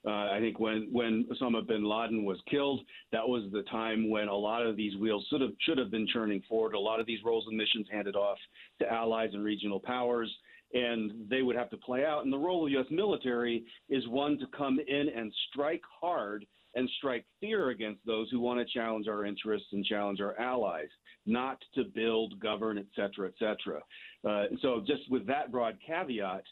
Uh, 0.07 0.31
I 0.31 0.37
think 0.39 0.57
when 0.57 0.87
when 0.89 1.25
Osama 1.29 1.67
bin 1.67 1.83
Laden 1.83 2.23
was 2.23 2.39
killed, 2.49 2.79
that 3.11 3.27
was 3.27 3.51
the 3.51 3.63
time 3.63 4.09
when 4.09 4.29
a 4.29 4.33
lot 4.33 4.65
of 4.65 4.77
these 4.77 4.95
wheels 4.95 5.27
should 5.29 5.41
have 5.41 5.51
should 5.59 5.77
have 5.77 5.91
been 5.91 6.07
churning 6.07 6.41
forward. 6.47 6.75
A 6.75 6.79
lot 6.79 7.01
of 7.01 7.05
these 7.05 7.19
roles 7.25 7.45
and 7.47 7.57
missions 7.57 7.87
handed 7.91 8.15
off 8.15 8.37
to 8.79 8.89
allies 8.89 9.31
and 9.33 9.43
regional 9.43 9.81
powers. 9.81 10.33
and 10.73 11.11
they 11.29 11.41
would 11.41 11.55
have 11.55 11.69
to 11.71 11.77
play 11.77 12.05
out. 12.05 12.23
And 12.23 12.31
the 12.31 12.37
role 12.37 12.63
of 12.63 12.69
the 12.69 12.73
U.S. 12.77 12.87
military 12.91 13.65
is 13.89 14.07
one 14.07 14.37
to 14.39 14.45
come 14.55 14.79
in 14.79 15.09
and 15.09 15.33
strike 15.49 15.81
hard 16.01 16.45
and 16.75 16.89
strike 16.97 17.25
fear 17.39 17.69
against 17.69 18.05
those 18.05 18.29
who 18.29 18.39
want 18.39 18.59
to 18.59 18.73
challenge 18.73 19.07
our 19.07 19.25
interests 19.25 19.69
and 19.71 19.83
challenge 19.83 20.21
our 20.21 20.39
allies, 20.39 20.89
not 21.25 21.57
to 21.75 21.83
build, 21.83 22.39
govern, 22.39 22.77
et 22.77 22.87
cetera, 22.95 23.27
et 23.27 23.33
cetera. 23.37 23.81
Uh, 24.27 24.45
so, 24.61 24.81
just 24.85 25.09
with 25.09 25.25
that 25.27 25.51
broad 25.51 25.77
caveat, 25.85 26.43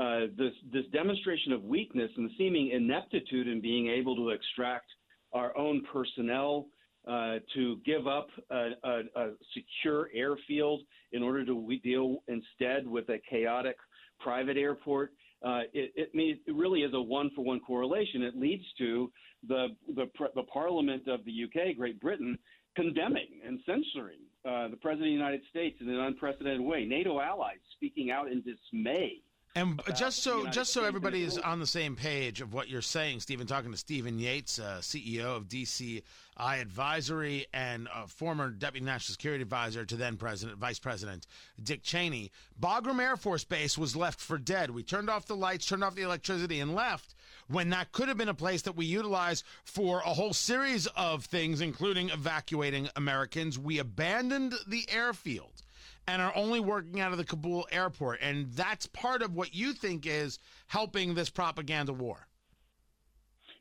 uh, 0.00 0.20
this, 0.36 0.52
this 0.72 0.84
demonstration 0.92 1.52
of 1.52 1.62
weakness 1.64 2.10
and 2.16 2.28
the 2.28 2.34
seeming 2.36 2.70
ineptitude 2.70 3.48
in 3.48 3.60
being 3.60 3.88
able 3.88 4.14
to 4.14 4.30
extract 4.30 4.86
our 5.32 5.56
own 5.56 5.82
personnel 5.92 6.66
uh, 7.06 7.36
to 7.54 7.78
give 7.86 8.06
up 8.06 8.28
a, 8.50 8.70
a, 8.82 9.00
a, 9.16 9.30
secure 9.54 10.10
airfield 10.12 10.80
in 11.12 11.22
order 11.22 11.46
to 11.46 11.78
deal 11.82 12.16
instead 12.26 12.86
with 12.86 13.08
a 13.10 13.18
chaotic 13.30 13.76
private 14.18 14.56
airport. 14.56 15.12
Uh, 15.44 15.60
it, 15.72 15.92
it, 15.94 16.14
means, 16.14 16.38
it 16.46 16.54
really 16.54 16.80
is 16.80 16.92
a 16.94 17.00
one 17.00 17.30
for 17.36 17.44
one 17.44 17.60
correlation. 17.60 18.22
It 18.22 18.36
leads 18.36 18.64
to 18.78 19.10
the, 19.46 19.68
the, 19.94 20.06
the 20.34 20.42
Parliament 20.42 21.06
of 21.06 21.20
the 21.24 21.44
UK, 21.44 21.76
Great 21.76 22.00
Britain, 22.00 22.36
condemning 22.76 23.40
and 23.44 23.58
censoring 23.66 24.20
uh, 24.44 24.68
the 24.68 24.76
President 24.76 25.08
of 25.08 25.10
the 25.10 25.24
United 25.24 25.40
States 25.50 25.76
in 25.80 25.88
an 25.88 25.98
unprecedented 25.98 26.60
way. 26.60 26.84
NATO 26.84 27.20
allies 27.20 27.58
speaking 27.76 28.10
out 28.10 28.30
in 28.30 28.42
dismay 28.42 29.22
and 29.56 29.80
just 29.96 30.22
so 30.22 30.46
just 30.48 30.72
so 30.72 30.84
everybody 30.84 31.22
is 31.22 31.38
on 31.38 31.60
the 31.60 31.66
same 31.66 31.96
page 31.96 32.42
of 32.42 32.52
what 32.52 32.68
you're 32.68 32.82
saying, 32.82 33.20
Stephen, 33.20 33.46
talking 33.46 33.70
to 33.70 33.76
Stephen 33.78 34.18
Yates, 34.18 34.58
uh, 34.58 34.80
CEO 34.82 35.34
of 35.34 35.48
DCI 35.48 36.02
Advisory 36.42 37.46
and 37.54 37.88
former 38.06 38.50
Deputy 38.50 38.84
National 38.84 39.14
Security 39.14 39.40
Advisor 39.40 39.86
to 39.86 39.96
then 39.96 40.18
President, 40.18 40.58
Vice 40.58 40.78
President 40.78 41.26
Dick 41.60 41.82
Cheney. 41.82 42.30
Bagram 42.60 43.00
Air 43.00 43.16
Force 43.16 43.44
Base 43.44 43.78
was 43.78 43.96
left 43.96 44.20
for 44.20 44.36
dead. 44.36 44.70
We 44.70 44.82
turned 44.82 45.08
off 45.08 45.24
the 45.24 45.36
lights, 45.36 45.64
turned 45.64 45.82
off 45.82 45.94
the 45.94 46.02
electricity, 46.02 46.60
and 46.60 46.74
left 46.74 47.14
when 47.48 47.70
that 47.70 47.92
could 47.92 48.08
have 48.08 48.16
been 48.16 48.28
a 48.28 48.34
place 48.34 48.62
that 48.62 48.76
we 48.76 48.86
utilize 48.86 49.44
for 49.64 50.00
a 50.00 50.14
whole 50.14 50.32
series 50.32 50.86
of 50.88 51.24
things, 51.24 51.60
including 51.60 52.10
evacuating 52.10 52.88
Americans. 52.96 53.58
We 53.58 53.78
abandoned 53.78 54.54
the 54.66 54.86
airfield 54.90 55.62
and 56.08 56.22
are 56.22 56.32
only 56.36 56.60
working 56.60 57.00
out 57.00 57.12
of 57.12 57.18
the 57.18 57.24
Kabul 57.24 57.66
airport. 57.72 58.20
And 58.22 58.50
that's 58.52 58.86
part 58.86 59.22
of 59.22 59.34
what 59.34 59.54
you 59.54 59.72
think 59.72 60.06
is 60.06 60.38
helping 60.68 61.14
this 61.14 61.30
propaganda 61.30 61.92
war. 61.92 62.26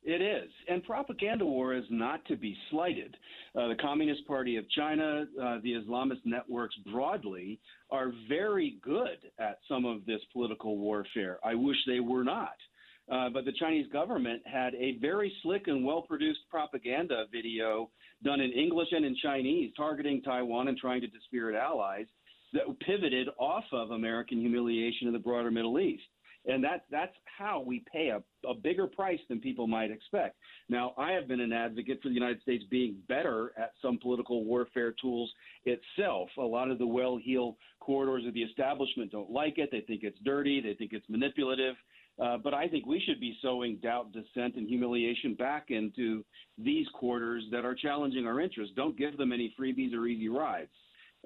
It 0.03 0.21
is. 0.21 0.51
And 0.67 0.83
propaganda 0.83 1.45
war 1.45 1.73
is 1.73 1.85
not 1.89 2.23
to 2.25 2.35
be 2.35 2.55
slighted. 2.69 3.17
Uh, 3.55 3.69
the 3.69 3.75
Communist 3.75 4.27
Party 4.27 4.57
of 4.57 4.69
China, 4.69 5.25
uh, 5.41 5.57
the 5.63 5.73
Islamist 5.73 6.21
networks 6.25 6.75
broadly, 6.91 7.59
are 7.89 8.11
very 8.29 8.77
good 8.83 9.17
at 9.39 9.57
some 9.67 9.83
of 9.83 10.05
this 10.05 10.21
political 10.31 10.77
warfare. 10.77 11.39
I 11.43 11.55
wish 11.55 11.77
they 11.87 12.01
were 12.01 12.23
not. 12.23 12.53
Uh, 13.11 13.29
but 13.29 13.45
the 13.45 13.53
Chinese 13.59 13.85
government 13.91 14.41
had 14.51 14.73
a 14.75 14.97
very 14.99 15.31
slick 15.43 15.67
and 15.67 15.85
well 15.85 16.01
produced 16.01 16.39
propaganda 16.49 17.25
video 17.31 17.89
done 18.23 18.41
in 18.41 18.51
English 18.51 18.87
and 18.91 19.05
in 19.05 19.15
Chinese 19.21 19.71
targeting 19.77 20.21
Taiwan 20.21 20.67
and 20.67 20.77
trying 20.77 21.01
to 21.01 21.07
dispirit 21.07 21.55
allies 21.55 22.07
that 22.53 22.63
pivoted 22.79 23.27
off 23.37 23.65
of 23.71 23.91
American 23.91 24.39
humiliation 24.39 25.07
in 25.07 25.13
the 25.13 25.19
broader 25.19 25.51
Middle 25.51 25.79
East. 25.79 26.03
And 26.47 26.63
that, 26.63 26.85
that's 26.91 27.15
how 27.37 27.59
we 27.65 27.83
pay 27.91 28.09
a, 28.09 28.21
a 28.47 28.53
bigger 28.53 28.85
price 28.85 29.19
than 29.29 29.39
people 29.39 29.65
might 29.65 29.89
expect. 29.89 30.35
Now, 30.69 30.93
I 30.97 31.11
have 31.11 31.27
been 31.27 31.39
an 31.39 31.51
advocate 31.51 31.99
for 32.03 32.09
the 32.09 32.13
United 32.13 32.41
States 32.41 32.63
being 32.69 32.97
better 33.07 33.51
at 33.57 33.71
some 33.81 33.97
political 33.97 34.45
warfare 34.45 34.93
tools 35.01 35.31
itself. 35.65 36.29
A 36.37 36.41
lot 36.41 36.69
of 36.69 36.77
the 36.77 36.85
well 36.85 37.17
heeled 37.17 37.55
corridors 37.79 38.27
of 38.27 38.33
the 38.35 38.43
establishment 38.43 39.11
don't 39.11 39.31
like 39.31 39.57
it. 39.57 39.69
They 39.71 39.81
think 39.81 40.01
it's 40.03 40.19
dirty, 40.23 40.61
they 40.61 40.75
think 40.75 40.93
it's 40.93 41.09
manipulative. 41.09 41.75
Uh, 42.17 42.37
but 42.37 42.53
I 42.53 42.67
think 42.67 42.85
we 42.85 43.01
should 43.05 43.19
be 43.19 43.37
sowing 43.41 43.77
doubt, 43.77 44.13
dissent, 44.13 44.55
and 44.55 44.67
humiliation 44.67 45.33
back 45.33 45.65
into 45.69 46.23
these 46.57 46.87
quarters 46.93 47.43
that 47.51 47.65
are 47.65 47.75
challenging 47.75 48.25
our 48.25 48.39
interests. 48.39 48.73
Don't 48.75 48.97
give 48.97 49.17
them 49.17 49.33
any 49.33 49.53
freebies 49.59 49.93
or 49.93 50.07
easy 50.07 50.29
rides. 50.29 50.71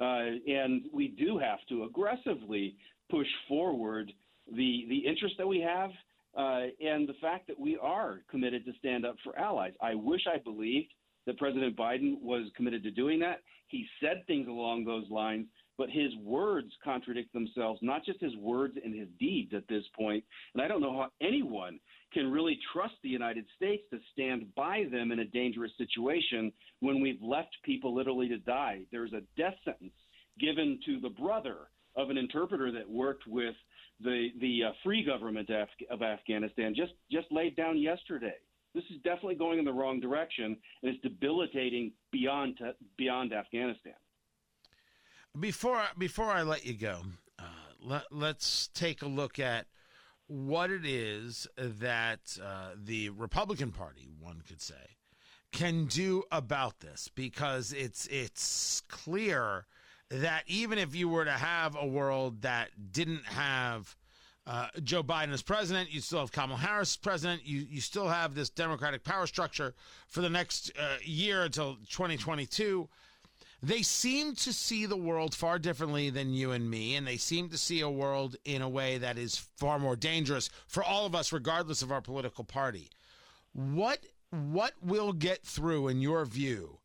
Uh, 0.02 0.38
and 0.48 0.86
we 0.94 1.10
do 1.10 1.38
have 1.38 1.60
to 1.68 1.84
aggressively 1.84 2.76
push 3.12 3.28
forward 3.48 4.12
the 4.56 4.86
the 4.90 4.98
interest 4.98 5.36
that 5.38 5.48
we 5.48 5.60
have 5.60 5.92
uh, 6.38 6.68
and 6.80 7.08
the 7.08 7.16
fact 7.22 7.48
that 7.48 7.60
we 7.60 7.78
are 7.78 8.22
committed 8.30 8.66
to 8.66 8.72
stand 8.80 9.06
up 9.06 9.16
for 9.24 9.38
allies. 9.38 9.74
I 9.82 9.94
wish 9.96 10.22
I 10.28 10.38
believed 10.38 10.94
that 11.26 11.38
President 11.38 11.76
Biden 11.76 12.22
was 12.22 12.50
committed 12.56 12.82
to 12.84 12.92
doing 12.92 13.20
that. 13.20 13.42
He 13.68 13.86
said 14.02 14.26
things 14.26 14.48
along 14.48 14.86
those 14.86 15.10
lines, 15.12 15.46
but 15.80 15.90
his 15.90 16.14
words 16.26 16.74
contradict 16.84 17.32
themselves, 17.32 17.80
not 17.82 18.04
just 18.04 18.20
his 18.20 18.36
words 18.36 18.78
and 18.84 18.94
his 18.94 19.08
deeds 19.18 19.54
at 19.56 19.66
this 19.70 19.86
point. 19.98 20.22
And 20.54 20.62
I 20.62 20.68
don't 20.68 20.82
know 20.82 20.92
how 20.92 21.08
anyone 21.26 21.80
can 22.14 22.30
really 22.30 22.60
trust 22.74 22.96
the 23.02 23.08
United 23.08 23.46
States 23.56 23.84
to 23.92 24.00
stand 24.12 24.54
by 24.56 24.84
them 24.92 25.14
in 25.14 25.20
a 25.20 25.26
dangerous 25.26 25.72
situation 25.78 26.52
when 26.82 27.00
we've 27.00 27.22
left 27.22 27.56
people 27.64 27.96
literally 27.96 28.28
to 28.28 28.38
die. 28.40 28.82
There's 28.92 29.14
a 29.14 29.22
death 29.38 29.56
sentence 29.64 29.94
given 30.38 30.82
to 30.86 31.00
the 31.00 31.10
brother 31.10 31.70
of 31.96 32.10
an 32.10 32.18
interpreter 32.18 32.74
that 32.74 32.90
worked 32.90 33.26
with 33.26 33.56
the 34.02 34.30
the 34.42 34.64
uh, 34.68 34.72
free 34.84 35.04
government 35.06 35.50
of, 35.50 35.70
of 35.90 36.02
Afghanistan 36.02 36.74
just 36.76 36.94
just 37.10 37.28
laid 37.32 37.56
down 37.56 37.78
yesterday. 37.78 38.36
This 38.76 38.84
is 38.92 38.98
definitely 39.04 39.36
going 39.36 39.60
in 39.60 39.66
the 39.66 39.74
wrong 39.74 40.00
direction, 40.00 40.58
and 40.84 40.94
it's 40.94 41.02
debilitating 41.02 41.94
beyond 42.12 42.60
beyond 42.98 43.34
Afghanistan. 43.34 43.94
Before 45.38 45.84
before 45.98 46.26
I 46.26 46.42
let 46.42 46.66
you 46.66 46.74
go, 46.74 47.02
uh, 47.38 47.44
let, 47.84 48.04
let's 48.12 48.68
take 48.74 49.04
a 49.04 49.08
look 49.08 49.38
at 49.38 49.68
what 50.28 50.72
it 50.72 50.86
is 50.86 51.48
that 51.58 52.38
uh, 52.44 52.72
the 52.76 53.10
Republican 53.10 53.72
Party, 53.72 54.08
one 54.20 54.42
could 54.48 54.62
say, 54.62 54.98
can 55.52 55.86
do 55.86 56.24
about 56.32 56.80
this, 56.80 57.10
because 57.14 57.74
it's 57.74 58.08
it's 58.08 58.82
clear 58.88 59.68
that 60.10 60.44
even 60.48 60.80
if 60.80 60.96
you 60.96 61.08
were 61.08 61.26
to 61.26 61.32
have 61.32 61.78
a 61.80 61.86
world 61.86 62.42
that 62.42 62.70
didn't 62.92 63.26
have 63.26 63.96
uh, 64.48 64.68
Joe 64.84 65.04
Biden 65.04 65.32
as 65.32 65.44
president, 65.44 65.94
you 65.94 66.02
still 66.02 66.20
have 66.20 66.32
Kamala 66.32 66.60
Harris 66.60 66.94
as 66.94 66.98
president, 66.98 67.46
you 67.46 67.68
you 67.70 67.82
still 67.82 68.08
have 68.08 68.34
this 68.34 68.50
Democratic 68.50 69.04
power 69.04 69.28
structure 69.28 69.76
for 70.08 70.22
the 70.22 70.30
next 70.30 70.72
uh, 70.80 70.98
year 71.04 71.44
until 71.44 71.76
2022 71.92 72.90
they 73.62 73.82
seem 73.82 74.36
to 74.36 74.54
see 74.54 74.86
the 74.86 74.98
world 74.98 75.36
far 75.36 75.60
differently 75.60 76.10
than 76.10 76.34
you 76.34 76.52
and 76.52 76.70
me, 76.70 76.96
and 76.96 77.06
they 77.06 77.18
seem 77.18 77.50
to 77.50 77.58
see 77.58 77.82
a 77.82 77.90
world 77.90 78.36
in 78.46 78.62
a 78.62 78.70
way 78.70 78.98
that 78.98 79.18
is 79.18 79.38
far 79.58 79.80
more 79.80 79.96
dangerous 79.96 80.50
for 80.68 80.84
all 80.84 81.06
of 81.06 81.16
us, 81.16 81.34
regardless 81.34 81.82
of 81.82 81.92
our 81.92 82.02
political 82.02 82.44
party. 82.44 82.90
What 83.54 84.00
what 84.32 84.74
will 84.82 85.12
get 85.12 85.44
through, 85.44 85.88
in 85.88 86.02
your 86.02 86.24
view, 86.26 86.80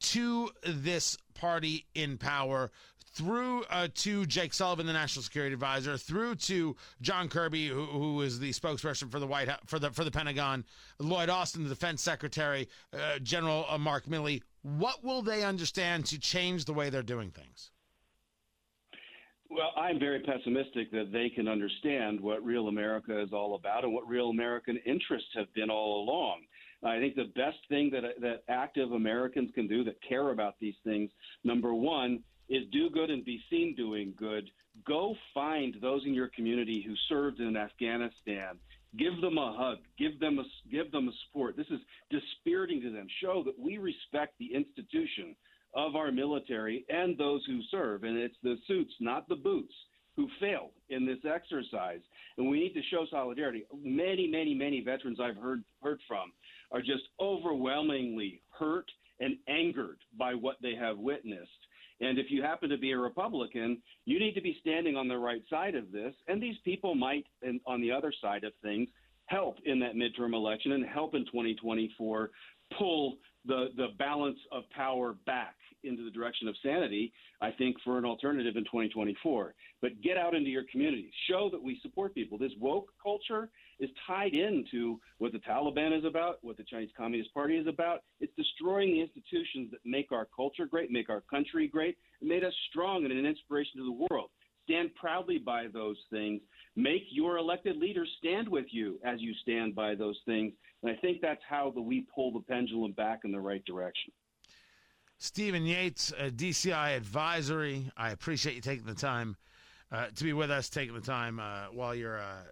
to 0.00 0.50
this 0.64 1.16
party 1.34 1.86
in 1.94 2.18
power 2.18 2.70
through 3.12 3.64
uh, 3.64 3.88
to 3.92 4.24
Jake 4.26 4.54
Sullivan, 4.54 4.86
the 4.86 4.92
national 4.92 5.22
security 5.22 5.52
advisor, 5.52 5.96
through 5.96 6.36
to 6.36 6.76
John 7.00 7.28
Kirby, 7.28 7.68
who, 7.68 7.84
who 7.86 8.20
is 8.20 8.38
the 8.38 8.50
spokesperson 8.50 9.10
for 9.10 9.18
the 9.18 9.26
White 9.26 9.48
House, 9.48 9.60
for 9.66 9.78
the 9.78 9.90
for 9.90 10.04
the 10.04 10.10
Pentagon, 10.10 10.64
Lloyd 10.98 11.28
Austin, 11.28 11.64
the 11.64 11.70
defense 11.70 12.02
secretary, 12.02 12.68
uh, 12.92 13.18
General 13.18 13.66
uh, 13.68 13.78
Mark 13.78 14.06
Milley. 14.06 14.42
What 14.62 15.02
will 15.02 15.22
they 15.22 15.44
understand 15.44 16.06
to 16.06 16.18
change 16.18 16.64
the 16.64 16.72
way 16.72 16.90
they're 16.90 17.02
doing 17.02 17.30
things? 17.30 17.70
Well, 19.48 19.72
I'm 19.76 19.98
very 19.98 20.20
pessimistic 20.20 20.92
that 20.92 21.10
they 21.12 21.28
can 21.28 21.48
understand 21.48 22.20
what 22.20 22.44
real 22.44 22.68
America 22.68 23.20
is 23.20 23.32
all 23.32 23.56
about 23.56 23.84
and 23.84 23.92
what 23.92 24.06
real 24.06 24.30
American 24.30 24.78
interests 24.86 25.30
have 25.34 25.52
been 25.54 25.70
all 25.70 26.04
along. 26.04 26.42
I 26.84 26.98
think 26.98 27.14
the 27.14 27.32
best 27.34 27.58
thing 27.68 27.90
that 27.90 28.02
that 28.20 28.44
active 28.48 28.92
Americans 28.92 29.50
can 29.54 29.66
do 29.66 29.84
that 29.84 29.96
care 30.08 30.30
about 30.30 30.54
these 30.60 30.76
things, 30.84 31.10
number 31.44 31.74
one, 31.74 32.20
is 32.48 32.62
do 32.72 32.90
good 32.90 33.10
and 33.10 33.24
be 33.24 33.42
seen 33.50 33.74
doing 33.74 34.14
good. 34.16 34.48
Go 34.86 35.14
find 35.34 35.76
those 35.82 36.02
in 36.06 36.14
your 36.14 36.28
community 36.28 36.82
who 36.86 36.94
served 37.08 37.40
in 37.40 37.56
Afghanistan. 37.56 38.58
Give 38.98 39.20
them 39.20 39.38
a 39.38 39.54
hug. 39.56 39.78
Give 39.98 40.18
them 40.18 40.38
a 40.38 40.44
give 40.70 40.90
them 40.90 41.08
a 41.08 41.12
support. 41.26 41.56
This 41.56 41.68
is 41.70 41.80
dispiriting 42.10 42.80
to 42.82 42.90
them. 42.90 43.06
Show 43.22 43.42
that 43.44 43.58
we 43.58 43.78
respect 43.78 44.34
the 44.38 44.52
institution 44.54 45.36
of 45.74 45.94
our 45.94 46.10
military 46.10 46.84
and 46.88 47.16
those 47.16 47.44
who 47.46 47.60
serve. 47.70 48.02
And 48.02 48.16
it's 48.16 48.34
the 48.42 48.56
suits, 48.66 48.92
not 48.98 49.28
the 49.28 49.36
boots, 49.36 49.72
who 50.16 50.28
failed 50.40 50.72
in 50.88 51.06
this 51.06 51.18
exercise. 51.24 52.00
And 52.36 52.50
we 52.50 52.58
need 52.58 52.74
to 52.74 52.82
show 52.90 53.06
solidarity. 53.10 53.64
Many, 53.82 54.26
many, 54.26 54.54
many 54.54 54.80
veterans 54.80 55.18
I've 55.20 55.36
heard 55.36 55.62
heard 55.82 56.00
from 56.08 56.32
are 56.72 56.80
just 56.80 57.04
overwhelmingly 57.20 58.42
hurt 58.50 58.90
and 59.20 59.36
angered 59.48 59.98
by 60.18 60.34
what 60.34 60.56
they 60.62 60.74
have 60.74 60.98
witnessed. 60.98 61.59
And 62.00 62.18
if 62.18 62.30
you 62.30 62.42
happen 62.42 62.70
to 62.70 62.78
be 62.78 62.92
a 62.92 62.98
Republican, 62.98 63.82
you 64.06 64.18
need 64.18 64.34
to 64.34 64.40
be 64.40 64.56
standing 64.60 64.96
on 64.96 65.08
the 65.08 65.18
right 65.18 65.42
side 65.50 65.74
of 65.74 65.92
this. 65.92 66.14
And 66.28 66.42
these 66.42 66.56
people 66.64 66.94
might, 66.94 67.26
on 67.66 67.80
the 67.80 67.92
other 67.92 68.12
side 68.20 68.44
of 68.44 68.52
things, 68.62 68.88
help 69.26 69.58
in 69.64 69.78
that 69.80 69.94
midterm 69.94 70.34
election 70.34 70.72
and 70.72 70.84
help 70.84 71.14
in 71.14 71.24
2024 71.26 72.30
pull 72.76 73.18
the 73.46 73.68
the 73.76 73.88
balance 73.98 74.38
of 74.52 74.68
power 74.70 75.14
back 75.26 75.54
into 75.82 76.04
the 76.04 76.10
direction 76.10 76.48
of 76.48 76.54
sanity, 76.62 77.12
I 77.40 77.50
think, 77.50 77.76
for 77.84 77.98
an 77.98 78.04
alternative 78.04 78.56
in 78.56 78.64
2024. 78.64 79.54
But 79.80 80.00
get 80.02 80.16
out 80.16 80.34
into 80.34 80.50
your 80.50 80.64
communities, 80.70 81.10
show 81.28 81.48
that 81.50 81.62
we 81.62 81.78
support 81.82 82.14
people. 82.14 82.38
This 82.38 82.52
woke 82.60 82.88
culture 83.02 83.48
is 83.78 83.88
tied 84.06 84.34
into 84.34 85.00
what 85.18 85.32
the 85.32 85.38
Taliban 85.38 85.96
is 85.96 86.04
about, 86.04 86.38
what 86.42 86.56
the 86.56 86.64
Chinese 86.64 86.90
Communist 86.96 87.32
Party 87.32 87.56
is 87.56 87.66
about. 87.66 88.02
It's 88.20 88.32
destroying 88.36 88.92
the 88.92 89.00
institutions 89.00 89.70
that 89.70 89.80
make 89.84 90.12
our 90.12 90.28
culture 90.34 90.66
great, 90.66 90.90
make 90.90 91.08
our 91.08 91.22
country 91.22 91.66
great, 91.66 91.96
made 92.20 92.44
us 92.44 92.54
strong 92.68 93.04
and 93.04 93.12
an 93.12 93.24
inspiration 93.24 93.78
to 93.78 93.84
the 93.84 94.06
world. 94.10 94.30
Stand 94.64 94.94
proudly 94.94 95.38
by 95.38 95.66
those 95.72 95.96
things. 96.10 96.40
Make 96.76 97.02
your 97.10 97.38
elected 97.38 97.76
leaders 97.76 98.08
stand 98.18 98.48
with 98.48 98.66
you 98.70 99.00
as 99.04 99.20
you 99.20 99.32
stand 99.42 99.74
by 99.74 99.94
those 99.94 100.18
things. 100.26 100.52
And 100.82 100.90
I 100.90 100.96
think 101.00 101.20
that's 101.20 101.42
how 101.48 101.72
the, 101.74 101.80
we 101.80 102.06
pull 102.14 102.32
the 102.32 102.40
pendulum 102.40 102.92
back 102.92 103.20
in 103.24 103.32
the 103.32 103.40
right 103.40 103.64
direction. 103.64 104.12
Stephen 105.18 105.66
Yates, 105.66 106.12
uh, 106.18 106.30
DCI 106.34 106.96
Advisory. 106.96 107.90
I 107.96 108.10
appreciate 108.10 108.54
you 108.54 108.62
taking 108.62 108.86
the 108.86 108.94
time 108.94 109.36
uh, 109.92 110.06
to 110.14 110.24
be 110.24 110.32
with 110.32 110.50
us, 110.50 110.70
taking 110.70 110.94
the 110.94 111.00
time 111.00 111.38
uh, 111.38 111.66
while 111.72 111.94
you're 111.94 112.18
uh, 112.18 112.44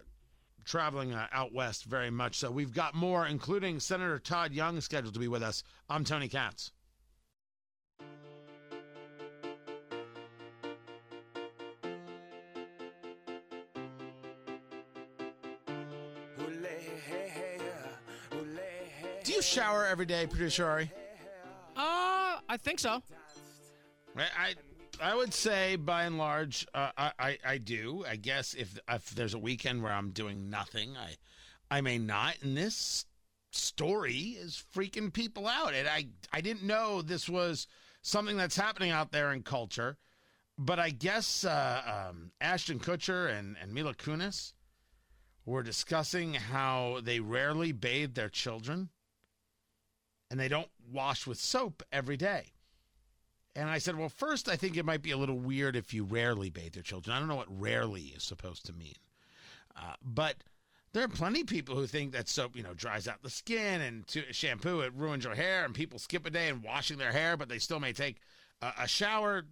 traveling 0.65 1.13
uh, 1.13 1.25
out 1.31 1.51
west 1.51 1.85
very 1.85 2.11
much. 2.11 2.37
So 2.37 2.51
we've 2.51 2.73
got 2.73 2.93
more, 2.93 3.25
including 3.25 3.79
Senator 3.79 4.19
Todd 4.19 4.53
Young, 4.53 4.79
scheduled 4.81 5.15
to 5.15 5.19
be 5.19 5.27
with 5.27 5.41
us. 5.41 5.63
I'm 5.89 6.03
Tony 6.03 6.27
Katz. 6.27 6.71
You 19.39 19.43
shower 19.43 19.85
every 19.85 20.05
day, 20.05 20.27
producer 20.27 20.65
Ari? 20.65 20.91
Uh, 21.77 22.39
I 22.49 22.57
think 22.57 22.77
so. 22.77 23.01
I, 24.17 24.23
I 24.37 24.55
I 25.01 25.15
would 25.15 25.33
say 25.33 25.77
by 25.77 26.03
and 26.03 26.17
large, 26.17 26.67
uh, 26.73 26.91
I, 26.97 27.11
I 27.17 27.37
I 27.45 27.57
do. 27.57 28.03
I 28.05 28.17
guess 28.17 28.53
if 28.53 28.77
if 28.89 29.11
there's 29.11 29.33
a 29.33 29.39
weekend 29.39 29.81
where 29.81 29.93
I'm 29.93 30.11
doing 30.11 30.49
nothing, 30.49 30.97
I 30.97 31.15
I 31.71 31.79
may 31.79 31.97
not. 31.97 32.35
And 32.41 32.57
this 32.57 33.05
story 33.51 34.35
is 34.37 34.61
freaking 34.75 35.13
people 35.13 35.47
out. 35.47 35.73
And 35.73 35.87
I 35.87 36.07
I 36.33 36.41
didn't 36.41 36.63
know 36.63 37.01
this 37.01 37.29
was 37.29 37.65
something 38.01 38.35
that's 38.35 38.57
happening 38.57 38.91
out 38.91 39.13
there 39.13 39.31
in 39.31 39.43
culture. 39.43 39.95
But 40.57 40.79
I 40.79 40.89
guess 40.89 41.45
uh, 41.45 42.09
um, 42.09 42.31
Ashton 42.41 42.79
Kutcher 42.79 43.29
and, 43.31 43.55
and 43.61 43.73
Mila 43.73 43.93
Kunis 43.93 44.51
were 45.45 45.63
discussing 45.63 46.33
how 46.33 46.99
they 47.01 47.21
rarely 47.21 47.71
bathe 47.71 48.15
their 48.15 48.27
children 48.27 48.89
and 50.29 50.39
they 50.39 50.47
don't 50.47 50.69
wash 50.91 51.25
with 51.25 51.39
soap 51.39 51.83
every 51.91 52.17
day. 52.17 52.53
And 53.55 53.69
I 53.69 53.79
said, 53.79 53.97
well, 53.97 54.09
first, 54.09 54.47
I 54.47 54.55
think 54.55 54.77
it 54.77 54.85
might 54.85 55.01
be 55.01 55.11
a 55.11 55.17
little 55.17 55.39
weird 55.39 55.75
if 55.75 55.93
you 55.93 56.03
rarely 56.03 56.49
bathe 56.49 56.75
your 56.75 56.83
children. 56.83 57.15
I 57.15 57.19
don't 57.19 57.27
know 57.27 57.35
what 57.35 57.59
rarely 57.59 58.13
is 58.15 58.23
supposed 58.23 58.65
to 58.67 58.73
mean. 58.73 58.95
Uh, 59.75 59.93
but 60.01 60.35
there 60.93 61.03
are 61.03 61.09
plenty 61.09 61.41
of 61.41 61.47
people 61.47 61.75
who 61.75 61.87
think 61.87 62.11
that 62.11 62.29
soap, 62.29 62.55
you 62.55 62.63
know, 62.63 62.73
dries 62.73 63.07
out 63.07 63.21
the 63.23 63.29
skin 63.29 63.81
and 63.81 64.07
to, 64.07 64.31
shampoo, 64.31 64.81
it 64.81 64.93
ruins 64.95 65.25
your 65.25 65.35
hair, 65.35 65.65
and 65.65 65.73
people 65.73 65.99
skip 65.99 66.25
a 66.25 66.29
day 66.29 66.47
in 66.47 66.61
washing 66.61 66.97
their 66.97 67.11
hair, 67.11 67.37
but 67.37 67.49
they 67.49 67.59
still 67.59 67.79
may 67.79 67.93
take 67.93 68.17
a, 68.61 68.71
a 68.81 68.87
shower. 68.87 69.43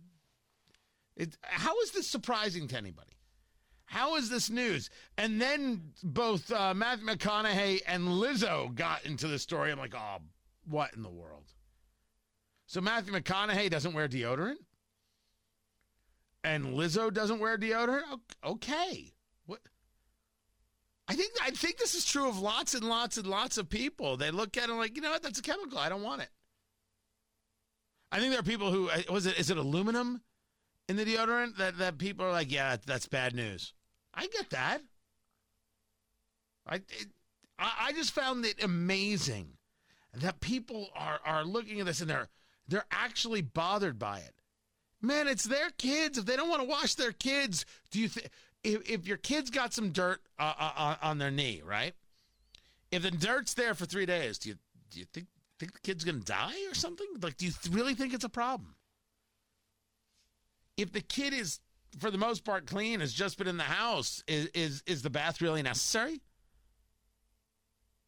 It, 1.15 1.37
how 1.41 1.79
is 1.81 1.91
this 1.91 2.07
surprising 2.07 2.67
to 2.69 2.77
anybody? 2.77 3.13
How 3.85 4.15
is 4.15 4.29
this 4.29 4.49
news? 4.49 4.89
And 5.17 5.41
then 5.41 5.93
both 6.03 6.51
uh, 6.51 6.73
Matthew 6.73 7.07
McConaughey 7.07 7.81
and 7.87 8.07
Lizzo 8.07 8.73
got 8.75 9.05
into 9.05 9.27
the 9.27 9.39
story. 9.39 9.71
I'm 9.71 9.79
like, 9.79 9.95
oh, 9.95 10.17
what 10.69 10.93
in 10.93 11.03
the 11.03 11.09
world? 11.09 11.45
So 12.65 12.81
Matthew 12.81 13.13
McConaughey 13.13 13.69
doesn't 13.69 13.93
wear 13.93 14.07
deodorant? 14.07 14.57
And 16.43 16.75
Lizzo 16.75 17.13
doesn't 17.13 17.39
wear 17.39 17.57
deodorant? 17.57 18.03
Okay. 18.43 19.13
What? 19.45 19.59
I 21.07 21.15
think 21.15 21.31
I 21.41 21.51
think 21.51 21.77
this 21.77 21.95
is 21.95 22.05
true 22.05 22.27
of 22.27 22.39
lots 22.39 22.73
and 22.73 22.83
lots 22.83 23.17
and 23.17 23.25
lots 23.25 23.57
of 23.57 23.69
people. 23.69 24.17
They 24.17 24.31
look 24.31 24.57
at 24.57 24.69
it 24.69 24.73
like, 24.73 24.95
you 24.95 25.01
know 25.01 25.11
what, 25.11 25.23
that's 25.23 25.39
a 25.39 25.43
chemical. 25.43 25.77
I 25.77 25.89
don't 25.89 26.03
want 26.03 26.21
it. 26.21 26.29
I 28.11 28.19
think 28.19 28.31
there 28.31 28.39
are 28.39 28.43
people 28.43 28.71
who 28.71 28.89
uh, 28.89 29.01
was 29.09 29.25
it 29.25 29.39
is 29.39 29.49
it 29.49 29.57
aluminum 29.57 30.21
in 30.87 30.95
the 30.95 31.05
deodorant 31.05 31.57
that, 31.57 31.77
that 31.77 31.97
people 31.97 32.25
are 32.25 32.31
like, 32.31 32.51
yeah, 32.51 32.77
that's 32.85 33.07
bad 33.07 33.35
news. 33.35 33.73
I 34.13 34.27
get 34.27 34.49
that. 34.51 34.81
I 36.65 36.75
it, 36.75 37.07
I 37.59 37.91
just 37.93 38.11
found 38.11 38.45
it 38.45 38.63
amazing 38.63 39.56
that 40.19 40.39
people 40.39 40.89
are 40.95 41.19
are 41.25 41.43
looking 41.43 41.79
at 41.79 41.85
this 41.85 42.01
and 42.01 42.09
they're 42.09 42.29
they're 42.67 42.85
actually 42.91 43.41
bothered 43.41 43.97
by 43.97 44.19
it. 44.19 44.33
Man, 45.01 45.27
it's 45.27 45.43
their 45.43 45.69
kids. 45.77 46.17
If 46.17 46.25
they 46.25 46.35
don't 46.35 46.49
want 46.49 46.61
to 46.61 46.67
wash 46.67 46.95
their 46.95 47.11
kids, 47.11 47.65
do 47.91 47.99
you 47.99 48.09
think 48.09 48.29
if, 48.63 48.89
if 48.89 49.07
your 49.07 49.17
kids 49.17 49.49
got 49.49 49.73
some 49.73 49.91
dirt 49.91 50.21
uh, 50.39 50.53
uh, 50.59 50.95
on 51.01 51.17
their 51.17 51.31
knee, 51.31 51.61
right? 51.63 51.93
If 52.91 53.03
the 53.03 53.11
dirt's 53.11 53.53
there 53.53 53.73
for 53.73 53.85
three 53.85 54.05
days, 54.05 54.37
do 54.37 54.49
you 54.49 54.55
do 54.89 54.99
you 54.99 55.05
think 55.05 55.27
think 55.59 55.73
the 55.73 55.79
kid's 55.79 56.03
gonna 56.03 56.19
die 56.19 56.55
or 56.69 56.73
something? 56.73 57.07
Like, 57.21 57.37
do 57.37 57.45
you 57.45 57.53
really 57.71 57.93
think 57.93 58.13
it's 58.13 58.23
a 58.23 58.29
problem? 58.29 58.75
If 60.77 60.93
the 60.93 61.01
kid 61.01 61.33
is, 61.33 61.59
for 61.99 62.11
the 62.11 62.17
most 62.17 62.43
part, 62.43 62.67
clean, 62.67 62.99
has 62.99 63.13
just 63.13 63.37
been 63.37 63.47
in 63.47 63.57
the 63.57 63.63
house, 63.63 64.23
is 64.27 64.47
is 64.53 64.83
is 64.85 65.01
the 65.01 65.09
bath 65.09 65.41
really 65.41 65.61
necessary? 65.61 66.21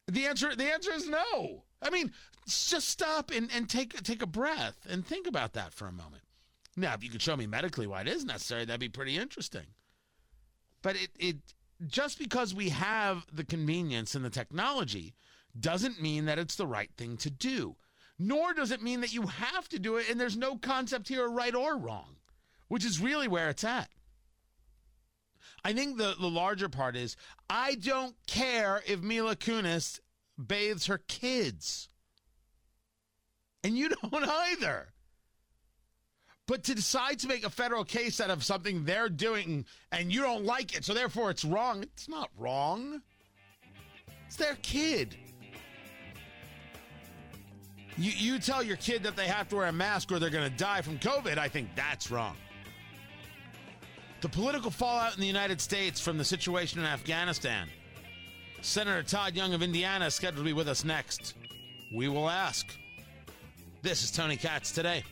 The 0.08 0.26
answer 0.26 0.54
the 0.54 0.72
answer 0.72 0.92
is 0.92 1.08
no. 1.08 1.64
I 1.82 1.90
mean, 1.90 2.12
just 2.46 2.88
stop 2.88 3.30
and, 3.30 3.50
and 3.54 3.68
take 3.68 4.02
take 4.02 4.22
a 4.22 4.26
breath 4.26 4.86
and 4.88 5.06
think 5.06 5.26
about 5.26 5.54
that 5.54 5.72
for 5.72 5.86
a 5.86 5.92
moment. 5.92 6.22
Now, 6.76 6.94
if 6.94 7.02
you 7.02 7.10
could 7.10 7.22
show 7.22 7.36
me 7.36 7.46
medically 7.46 7.86
why 7.86 8.02
it 8.02 8.08
is 8.08 8.24
necessary, 8.24 8.64
that'd 8.64 8.80
be 8.80 8.88
pretty 8.88 9.16
interesting. 9.16 9.66
But 10.82 10.96
it, 10.96 11.10
it 11.18 11.36
just 11.86 12.18
because 12.18 12.54
we 12.54 12.70
have 12.70 13.26
the 13.32 13.44
convenience 13.44 14.14
and 14.14 14.24
the 14.24 14.30
technology 14.30 15.14
doesn't 15.58 16.00
mean 16.00 16.26
that 16.26 16.38
it's 16.38 16.56
the 16.56 16.66
right 16.66 16.90
thing 16.96 17.16
to 17.18 17.30
do. 17.30 17.76
Nor 18.18 18.52
does 18.52 18.70
it 18.70 18.82
mean 18.82 19.00
that 19.00 19.14
you 19.14 19.22
have 19.22 19.68
to 19.70 19.78
do 19.78 19.96
it 19.96 20.08
and 20.10 20.20
there's 20.20 20.36
no 20.36 20.56
concept 20.56 21.08
here 21.08 21.26
of 21.26 21.32
right 21.32 21.54
or 21.54 21.78
wrong, 21.78 22.16
which 22.68 22.84
is 22.84 23.00
really 23.00 23.28
where 23.28 23.48
it's 23.48 23.64
at. 23.64 23.88
I 25.64 25.72
think 25.72 25.98
the, 25.98 26.14
the 26.18 26.28
larger 26.28 26.68
part 26.68 26.96
is 26.96 27.16
I 27.48 27.74
don't 27.74 28.14
care 28.26 28.82
if 28.86 29.00
Mila 29.00 29.36
Kunis 29.36 30.00
bathes 30.46 30.86
her 30.86 30.98
kids. 30.98 31.88
And 33.62 33.76
you 33.76 33.88
don't 34.02 34.24
either. 34.24 34.88
But 36.46 36.64
to 36.64 36.74
decide 36.74 37.20
to 37.20 37.28
make 37.28 37.44
a 37.44 37.50
federal 37.50 37.84
case 37.84 38.20
out 38.20 38.30
of 38.30 38.42
something 38.42 38.84
they're 38.84 39.08
doing 39.08 39.66
and 39.92 40.12
you 40.12 40.22
don't 40.22 40.44
like 40.44 40.76
it, 40.76 40.84
so 40.84 40.94
therefore 40.94 41.30
it's 41.30 41.44
wrong, 41.44 41.84
it's 41.84 42.08
not 42.08 42.28
wrong. 42.36 43.02
It's 44.26 44.34
their 44.34 44.56
kid. 44.56 45.16
You, 47.96 48.10
you 48.16 48.38
tell 48.40 48.64
your 48.64 48.78
kid 48.78 49.04
that 49.04 49.14
they 49.14 49.26
have 49.26 49.48
to 49.50 49.56
wear 49.56 49.66
a 49.66 49.72
mask 49.72 50.10
or 50.10 50.18
they're 50.18 50.30
going 50.30 50.50
to 50.50 50.56
die 50.56 50.80
from 50.80 50.98
COVID, 50.98 51.38
I 51.38 51.48
think 51.48 51.68
that's 51.76 52.10
wrong. 52.10 52.36
The 54.20 54.28
political 54.28 54.70
fallout 54.70 55.14
in 55.14 55.20
the 55.20 55.26
United 55.26 55.60
States 55.60 56.00
from 56.00 56.18
the 56.18 56.24
situation 56.24 56.80
in 56.80 56.86
Afghanistan 56.86 57.68
Senator 58.62 59.02
Todd 59.02 59.34
Young 59.34 59.54
of 59.54 59.62
Indiana 59.62 60.06
is 60.06 60.14
scheduled 60.14 60.38
to 60.38 60.44
be 60.44 60.52
with 60.52 60.68
us 60.68 60.84
next. 60.84 61.34
We 61.94 62.08
will 62.08 62.28
ask. 62.28 62.66
This 63.80 64.04
is 64.04 64.10
Tony 64.10 64.36
Katz 64.36 64.70
today. 64.70 65.02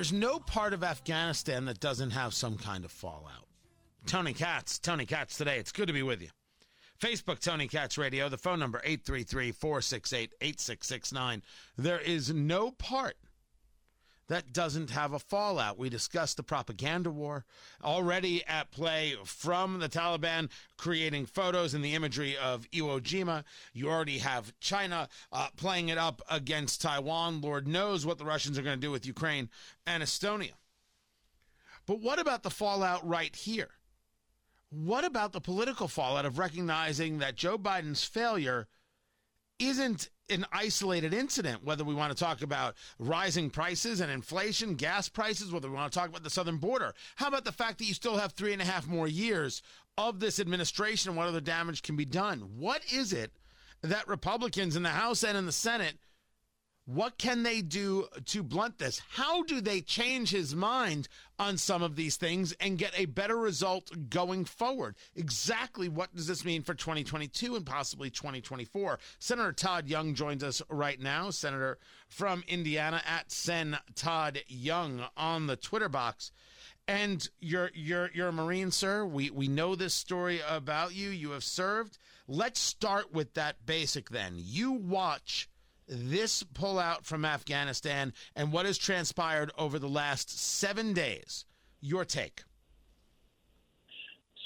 There's 0.00 0.14
no 0.14 0.38
part 0.38 0.72
of 0.72 0.82
Afghanistan 0.82 1.66
that 1.66 1.78
doesn't 1.78 2.12
have 2.12 2.32
some 2.32 2.56
kind 2.56 2.86
of 2.86 2.90
fallout. 2.90 3.44
Tony 4.06 4.32
Katz, 4.32 4.78
Tony 4.78 5.04
Katz 5.04 5.36
today. 5.36 5.58
It's 5.58 5.72
good 5.72 5.88
to 5.88 5.92
be 5.92 6.02
with 6.02 6.22
you. 6.22 6.30
Facebook, 6.98 7.38
Tony 7.38 7.68
Katz 7.68 7.98
Radio, 7.98 8.30
the 8.30 8.38
phone 8.38 8.58
number 8.58 8.80
833 8.82 9.52
468 9.52 10.32
8669. 10.40 11.42
There 11.76 11.98
is 11.98 12.32
no 12.32 12.70
part 12.70 13.18
that 14.30 14.52
doesn't 14.52 14.90
have 14.90 15.12
a 15.12 15.18
fallout. 15.18 15.78
We 15.78 15.90
discussed 15.90 16.36
the 16.36 16.42
propaganda 16.42 17.10
war 17.10 17.44
already 17.84 18.44
at 18.46 18.70
play 18.70 19.14
from 19.24 19.80
the 19.80 19.88
Taliban 19.88 20.50
creating 20.78 21.26
photos 21.26 21.74
and 21.74 21.84
the 21.84 21.94
imagery 21.94 22.36
of 22.36 22.70
Iwo 22.70 23.00
Jima. 23.00 23.44
You 23.72 23.90
already 23.90 24.18
have 24.18 24.58
China 24.60 25.08
uh, 25.32 25.48
playing 25.56 25.90
it 25.90 25.98
up 25.98 26.22
against 26.30 26.80
Taiwan. 26.80 27.40
Lord 27.40 27.68
knows 27.68 28.06
what 28.06 28.18
the 28.18 28.24
Russians 28.24 28.58
are 28.58 28.62
going 28.62 28.80
to 28.80 28.86
do 28.86 28.90
with 28.90 29.04
Ukraine 29.04 29.50
and 29.86 30.02
Estonia. 30.02 30.52
But 31.86 32.00
what 32.00 32.18
about 32.18 32.42
the 32.42 32.50
fallout 32.50 33.06
right 33.06 33.34
here? 33.34 33.70
what 34.70 35.04
about 35.04 35.32
the 35.32 35.40
political 35.40 35.88
fallout 35.88 36.24
of 36.24 36.38
recognizing 36.38 37.18
that 37.18 37.34
Joe 37.34 37.58
Biden's 37.58 38.04
failure 38.04 38.68
isn't 39.58 40.08
an 40.30 40.46
isolated 40.52 41.12
incident, 41.12 41.64
whether 41.64 41.84
we 41.84 41.94
want 41.94 42.16
to 42.16 42.24
talk 42.24 42.42
about 42.42 42.74
rising 42.98 43.50
prices 43.50 44.00
and 44.00 44.10
inflation, 44.10 44.74
gas 44.74 45.08
prices, 45.08 45.52
whether 45.52 45.68
we 45.68 45.74
want 45.74 45.92
to 45.92 45.98
talk 45.98 46.08
about 46.08 46.22
the 46.22 46.30
southern 46.30 46.58
border. 46.58 46.94
How 47.16 47.28
about 47.28 47.44
the 47.44 47.52
fact 47.52 47.78
that 47.78 47.86
you 47.86 47.94
still 47.94 48.16
have 48.16 48.32
three 48.32 48.52
and 48.52 48.62
a 48.62 48.64
half 48.64 48.86
more 48.86 49.08
years 49.08 49.62
of 49.98 50.20
this 50.20 50.40
administration 50.40 51.10
and 51.10 51.16
what 51.16 51.28
other 51.28 51.40
damage 51.40 51.82
can 51.82 51.96
be 51.96 52.04
done? 52.04 52.40
What 52.56 52.82
is 52.92 53.12
it 53.12 53.32
that 53.82 54.08
Republicans 54.08 54.76
in 54.76 54.82
the 54.82 54.90
House 54.90 55.22
and 55.22 55.36
in 55.36 55.46
the 55.46 55.52
Senate 55.52 55.94
what 56.86 57.18
can 57.18 57.42
they 57.42 57.62
do 57.62 58.06
to 58.26 58.42
blunt 58.42 58.78
this? 58.78 59.00
How 59.10 59.42
do 59.44 59.60
they 59.60 59.80
change 59.80 60.30
his 60.30 60.56
mind 60.56 61.08
on 61.38 61.56
some 61.56 61.82
of 61.82 61.94
these 61.94 62.16
things 62.16 62.52
and 62.60 62.78
get 62.78 62.98
a 62.98 63.06
better 63.06 63.36
result 63.36 63.90
going 64.10 64.44
forward? 64.44 64.96
Exactly 65.14 65.88
what 65.88 66.14
does 66.14 66.26
this 66.26 66.44
mean 66.44 66.62
for 66.62 66.74
2022 66.74 67.54
and 67.54 67.64
possibly 67.64 68.10
2024? 68.10 68.98
Senator 69.18 69.52
Todd 69.52 69.88
Young 69.88 70.14
joins 70.14 70.42
us 70.42 70.62
right 70.68 70.98
now, 70.98 71.30
Senator 71.30 71.78
from 72.08 72.42
Indiana 72.48 73.02
at 73.06 73.30
Sen 73.30 73.78
Todd 73.94 74.40
Young 74.48 75.04
on 75.16 75.46
the 75.46 75.56
Twitter 75.56 75.88
box. 75.88 76.32
And 76.88 77.28
you're 77.38 77.70
you're 77.72 78.10
you're 78.12 78.28
a 78.28 78.32
Marine, 78.32 78.72
sir. 78.72 79.04
We 79.06 79.30
we 79.30 79.46
know 79.46 79.76
this 79.76 79.94
story 79.94 80.40
about 80.48 80.92
you. 80.92 81.10
You 81.10 81.30
have 81.30 81.44
served. 81.44 81.98
Let's 82.26 82.58
start 82.58 83.12
with 83.12 83.34
that 83.34 83.64
basic 83.64 84.10
then. 84.10 84.34
You 84.36 84.72
watch 84.72 85.48
this 85.90 86.42
pullout 86.54 87.04
from 87.04 87.24
Afghanistan 87.24 88.12
and 88.36 88.52
what 88.52 88.64
has 88.64 88.78
transpired 88.78 89.50
over 89.58 89.78
the 89.78 89.88
last 89.88 90.38
seven 90.38 90.92
days. 90.92 91.44
Your 91.80 92.04
take. 92.04 92.42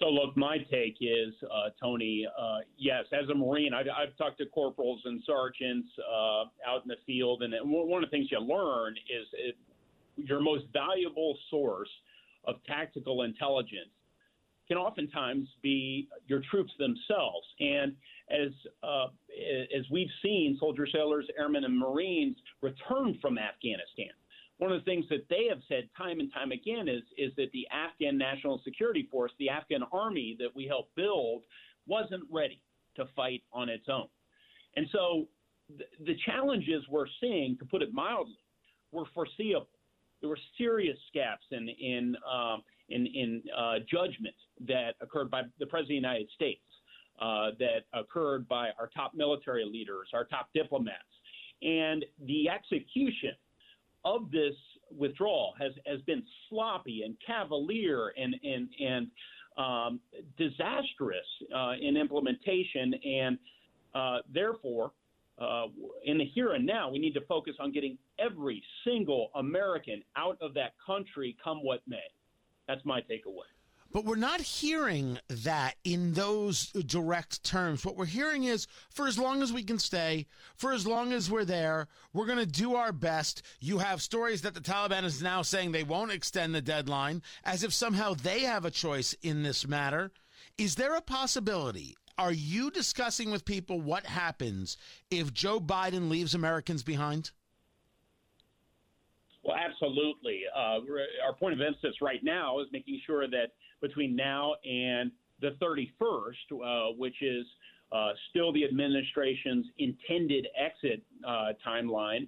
So, 0.00 0.06
look, 0.06 0.36
my 0.36 0.58
take 0.58 0.96
is, 1.00 1.32
uh, 1.44 1.70
Tony, 1.80 2.26
uh, 2.26 2.58
yes, 2.76 3.04
as 3.12 3.28
a 3.28 3.34
Marine, 3.34 3.72
I've, 3.72 3.86
I've, 3.96 4.16
talked 4.16 4.38
to 4.38 4.46
corporals 4.46 5.00
and 5.04 5.22
sergeants 5.24 5.88
uh, 6.00 6.44
out 6.66 6.82
in 6.82 6.88
the 6.88 6.96
field, 7.06 7.42
and 7.42 7.54
one 7.62 8.02
of 8.02 8.10
the 8.10 8.16
things 8.16 8.28
you 8.30 8.40
learn 8.40 8.94
is 8.94 9.26
it, 9.34 9.56
your 10.16 10.40
most 10.40 10.64
valuable 10.72 11.36
source 11.48 11.88
of 12.44 12.56
tactical 12.66 13.22
intelligence 13.22 13.90
can 14.66 14.76
oftentimes 14.78 15.46
be 15.62 16.08
your 16.26 16.40
troops 16.50 16.72
themselves. 16.78 17.46
And 17.60 17.94
as 18.30 18.50
uh, 18.82 19.06
as 19.76 19.84
we've 19.90 20.08
seen 20.22 20.56
soldiers, 20.58 20.90
sailors, 20.92 21.26
airmen, 21.38 21.64
and 21.64 21.78
Marines 21.78 22.36
return 22.62 23.18
from 23.20 23.38
Afghanistan. 23.38 24.10
One 24.58 24.70
of 24.72 24.80
the 24.80 24.84
things 24.84 25.04
that 25.10 25.26
they 25.28 25.46
have 25.48 25.58
said 25.68 25.88
time 25.96 26.20
and 26.20 26.32
time 26.32 26.52
again 26.52 26.88
is 26.88 27.02
is 27.18 27.32
that 27.36 27.50
the 27.52 27.66
Afghan 27.70 28.16
National 28.16 28.60
Security 28.64 29.08
Force, 29.10 29.32
the 29.38 29.50
Afghan 29.50 29.82
army 29.92 30.36
that 30.38 30.54
we 30.54 30.66
helped 30.66 30.94
build, 30.94 31.42
wasn't 31.86 32.24
ready 32.30 32.60
to 32.96 33.06
fight 33.16 33.42
on 33.52 33.68
its 33.68 33.86
own. 33.88 34.06
And 34.76 34.86
so 34.92 35.26
the, 35.76 35.84
the 36.04 36.16
challenges 36.24 36.84
we're 36.88 37.06
seeing, 37.20 37.56
to 37.58 37.64
put 37.64 37.82
it 37.82 37.92
mildly, 37.92 38.38
were 38.92 39.04
foreseeable. 39.12 39.68
There 40.20 40.30
were 40.30 40.38
serious 40.56 40.98
gaps 41.12 41.44
in 41.50 41.68
in 41.68 42.16
um, 42.30 42.62
in, 42.88 43.06
in 43.06 43.42
uh, 43.56 43.74
judgment 43.90 44.34
that 44.66 44.94
occurred 45.00 45.30
by 45.30 45.42
the 45.58 45.66
President 45.66 45.82
of 45.82 45.88
the 45.88 45.94
United 46.08 46.28
States 46.34 46.62
uh, 47.20 47.50
that 47.58 47.84
occurred 47.92 48.48
by 48.48 48.70
our 48.78 48.90
top 48.94 49.14
military 49.14 49.64
leaders, 49.64 50.08
our 50.12 50.24
top 50.24 50.48
diplomats. 50.54 50.98
And 51.62 52.04
the 52.26 52.48
execution 52.48 53.32
of 54.04 54.30
this 54.30 54.54
withdrawal 54.96 55.54
has, 55.58 55.72
has 55.86 56.00
been 56.02 56.22
sloppy 56.48 57.02
and 57.04 57.16
cavalier 57.26 58.12
and, 58.16 58.34
and, 58.42 58.68
and 58.80 59.06
um, 59.56 60.00
disastrous 60.36 61.24
uh, 61.54 61.72
in 61.80 61.96
implementation. 61.96 62.94
And 63.04 63.38
uh, 63.94 64.18
therefore, 64.32 64.92
uh, 65.38 65.66
in 66.04 66.18
the 66.18 66.24
here 66.24 66.52
and 66.52 66.66
now, 66.66 66.90
we 66.90 66.98
need 66.98 67.14
to 67.14 67.20
focus 67.22 67.54
on 67.58 67.72
getting 67.72 67.98
every 68.18 68.62
single 68.84 69.30
American 69.34 70.02
out 70.16 70.36
of 70.40 70.54
that 70.54 70.72
country, 70.84 71.36
come 71.42 71.64
what 71.64 71.80
may. 71.86 71.96
That's 72.68 72.84
my 72.84 73.00
takeaway. 73.00 73.53
But 73.94 74.04
we're 74.04 74.16
not 74.16 74.40
hearing 74.40 75.20
that 75.28 75.76
in 75.84 76.14
those 76.14 76.72
direct 76.72 77.44
terms. 77.44 77.84
What 77.84 77.96
we're 77.96 78.06
hearing 78.06 78.42
is 78.42 78.66
for 78.90 79.06
as 79.06 79.20
long 79.20 79.40
as 79.40 79.52
we 79.52 79.62
can 79.62 79.78
stay, 79.78 80.26
for 80.56 80.72
as 80.72 80.84
long 80.84 81.12
as 81.12 81.30
we're 81.30 81.44
there, 81.44 81.86
we're 82.12 82.26
going 82.26 82.40
to 82.40 82.44
do 82.44 82.74
our 82.74 82.90
best. 82.90 83.42
You 83.60 83.78
have 83.78 84.02
stories 84.02 84.42
that 84.42 84.52
the 84.52 84.60
Taliban 84.60 85.04
is 85.04 85.22
now 85.22 85.42
saying 85.42 85.70
they 85.70 85.84
won't 85.84 86.10
extend 86.10 86.56
the 86.56 86.60
deadline, 86.60 87.22
as 87.44 87.62
if 87.62 87.72
somehow 87.72 88.14
they 88.14 88.40
have 88.40 88.64
a 88.64 88.70
choice 88.72 89.14
in 89.22 89.44
this 89.44 89.64
matter. 89.64 90.10
Is 90.58 90.74
there 90.74 90.96
a 90.96 91.00
possibility? 91.00 91.94
Are 92.18 92.32
you 92.32 92.72
discussing 92.72 93.30
with 93.30 93.44
people 93.44 93.80
what 93.80 94.06
happens 94.06 94.76
if 95.08 95.32
Joe 95.32 95.60
Biden 95.60 96.10
leaves 96.10 96.34
Americans 96.34 96.82
behind? 96.82 97.30
Well, 99.44 99.56
absolutely. 99.56 100.40
Uh, 100.52 100.80
our 101.24 101.34
point 101.38 101.54
of 101.54 101.60
emphasis 101.60 101.96
right 102.02 102.24
now 102.24 102.58
is 102.58 102.66
making 102.72 103.00
sure 103.06 103.28
that 103.28 103.52
between 103.86 104.16
now 104.16 104.54
and 104.64 105.10
the 105.40 105.50
31st, 105.62 106.32
uh, 106.52 106.94
which 106.96 107.20
is 107.20 107.44
uh, 107.92 108.12
still 108.30 108.52
the 108.52 108.64
administration's 108.64 109.66
intended 109.78 110.46
exit 110.58 111.02
uh, 111.26 111.52
timeline, 111.66 112.26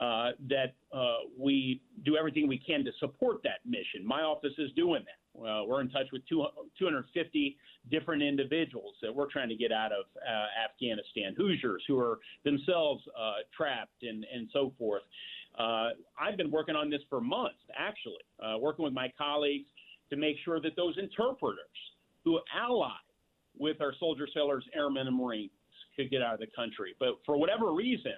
uh, 0.00 0.32
that 0.48 0.74
uh, 0.92 1.16
we 1.38 1.80
do 2.04 2.16
everything 2.16 2.48
we 2.48 2.58
can 2.58 2.84
to 2.84 2.90
support 2.98 3.42
that 3.42 3.60
mission. 3.64 4.06
My 4.06 4.22
office 4.22 4.52
is 4.58 4.70
doing 4.76 5.04
that. 5.04 5.66
we're 5.66 5.80
in 5.80 5.90
touch 5.90 6.06
with 6.12 6.22
two, 6.28 6.46
250 6.78 7.56
different 7.90 8.22
individuals 8.22 8.94
that 9.02 9.14
we're 9.14 9.30
trying 9.30 9.48
to 9.48 9.54
get 9.54 9.72
out 9.72 9.92
of 9.92 10.04
Afghanistan, 10.64 11.34
Hoosiers 11.36 11.82
who 11.86 11.98
are 11.98 12.18
themselves 12.44 13.02
trapped 13.56 14.02
and, 14.02 14.26
and 14.32 14.48
so 14.52 14.72
forth. 14.78 15.02
Uh, 15.58 15.90
I've 16.20 16.36
been 16.36 16.50
working 16.50 16.76
on 16.76 16.90
this 16.90 17.00
for 17.08 17.20
months, 17.20 17.60
actually, 17.76 18.24
uh, 18.44 18.58
working 18.58 18.84
with 18.84 18.92
my 18.92 19.10
colleagues 19.16 19.66
to 20.10 20.16
make 20.16 20.36
sure 20.44 20.60
that 20.60 20.76
those 20.76 20.96
interpreters 20.98 21.58
who 22.24 22.40
ally 22.54 22.90
with 23.58 23.80
our 23.80 23.94
soldiers, 23.98 24.30
sailors, 24.34 24.64
airmen, 24.74 25.06
and 25.06 25.16
Marines 25.16 25.50
could 25.96 26.10
get 26.10 26.22
out 26.22 26.34
of 26.34 26.40
the 26.40 26.46
country. 26.54 26.94
But 26.98 27.18
for 27.24 27.36
whatever 27.38 27.72
reason, 27.72 28.14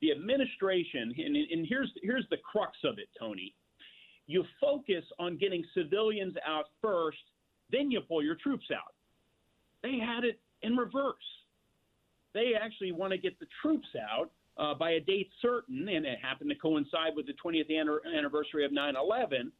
the 0.00 0.10
administration, 0.10 1.14
and, 1.16 1.36
and 1.36 1.66
here's 1.68 1.90
here's 2.02 2.26
the 2.30 2.36
crux 2.38 2.76
of 2.84 2.98
it, 2.98 3.08
Tony. 3.18 3.54
You 4.26 4.44
focus 4.60 5.04
on 5.18 5.38
getting 5.38 5.64
civilians 5.72 6.34
out 6.46 6.66
first, 6.82 7.18
then 7.70 7.90
you 7.90 8.00
pull 8.00 8.22
your 8.22 8.34
troops 8.34 8.66
out. 8.74 8.94
They 9.82 9.98
had 9.98 10.24
it 10.24 10.40
in 10.62 10.76
reverse. 10.76 11.14
They 12.34 12.52
actually 12.60 12.92
want 12.92 13.12
to 13.12 13.18
get 13.18 13.38
the 13.38 13.46
troops 13.62 13.86
out 13.96 14.30
uh, 14.58 14.74
by 14.74 14.92
a 14.92 15.00
date 15.00 15.30
certain, 15.40 15.88
and 15.88 16.04
it 16.04 16.18
happened 16.20 16.50
to 16.50 16.56
coincide 16.56 17.14
with 17.14 17.26
the 17.26 17.34
20th 17.44 17.70
anniversary 18.16 18.64
of 18.64 18.72
9 18.72 18.94
11. 18.96 19.52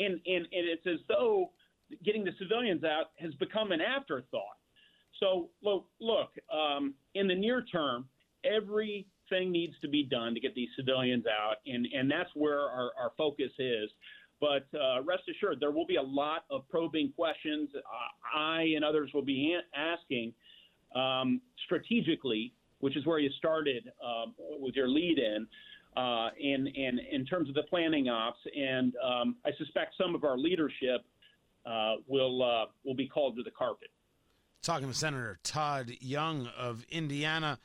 And, 0.00 0.20
and, 0.26 0.46
and 0.52 0.68
it's 0.68 0.86
as 0.86 1.00
though 1.08 1.50
getting 2.04 2.24
the 2.24 2.32
civilians 2.38 2.84
out 2.84 3.10
has 3.18 3.34
become 3.34 3.72
an 3.72 3.80
afterthought. 3.80 4.58
So, 5.20 5.50
look, 5.62 5.86
look 6.00 6.30
um, 6.52 6.94
in 7.14 7.28
the 7.28 7.34
near 7.34 7.64
term, 7.64 8.06
everything 8.44 9.52
needs 9.52 9.74
to 9.82 9.88
be 9.88 10.02
done 10.02 10.34
to 10.34 10.40
get 10.40 10.54
these 10.54 10.70
civilians 10.76 11.24
out, 11.26 11.56
and, 11.66 11.86
and 11.94 12.10
that's 12.10 12.30
where 12.34 12.60
our, 12.60 12.90
our 12.98 13.12
focus 13.16 13.50
is. 13.58 13.90
But 14.40 14.66
uh, 14.74 15.02
rest 15.04 15.22
assured, 15.30 15.58
there 15.60 15.70
will 15.70 15.86
be 15.86 15.96
a 15.96 16.02
lot 16.02 16.44
of 16.50 16.68
probing 16.68 17.12
questions. 17.14 17.68
Uh, 17.76 18.36
I 18.36 18.72
and 18.74 18.84
others 18.84 19.10
will 19.14 19.24
be 19.24 19.56
asking 19.76 20.32
um, 20.96 21.40
strategically 21.64 22.52
which 22.82 22.96
is 22.96 23.06
where 23.06 23.20
you 23.20 23.30
started 23.38 23.90
um, 24.04 24.34
with 24.58 24.74
your 24.74 24.88
lead 24.88 25.18
in. 25.18 25.46
Uh, 25.94 26.30
in, 26.40 26.66
in, 26.68 27.26
terms 27.26 27.50
of 27.50 27.54
the 27.54 27.64
planning 27.64 28.08
ops, 28.08 28.38
and 28.56 28.94
um, 28.96 29.36
I 29.44 29.50
suspect 29.58 29.92
some 30.00 30.14
of 30.14 30.24
our 30.24 30.38
leadership 30.38 31.04
uh, 31.66 31.96
will 32.06 32.42
uh, 32.42 32.66
will 32.82 32.94
be 32.94 33.06
called 33.06 33.36
to 33.36 33.42
the 33.42 33.50
carpet. 33.50 33.88
Talking 34.62 34.88
to 34.88 34.94
Senator 34.94 35.38
Todd 35.42 35.92
Young 36.00 36.48
of 36.58 36.86
Indiana. 36.88 37.58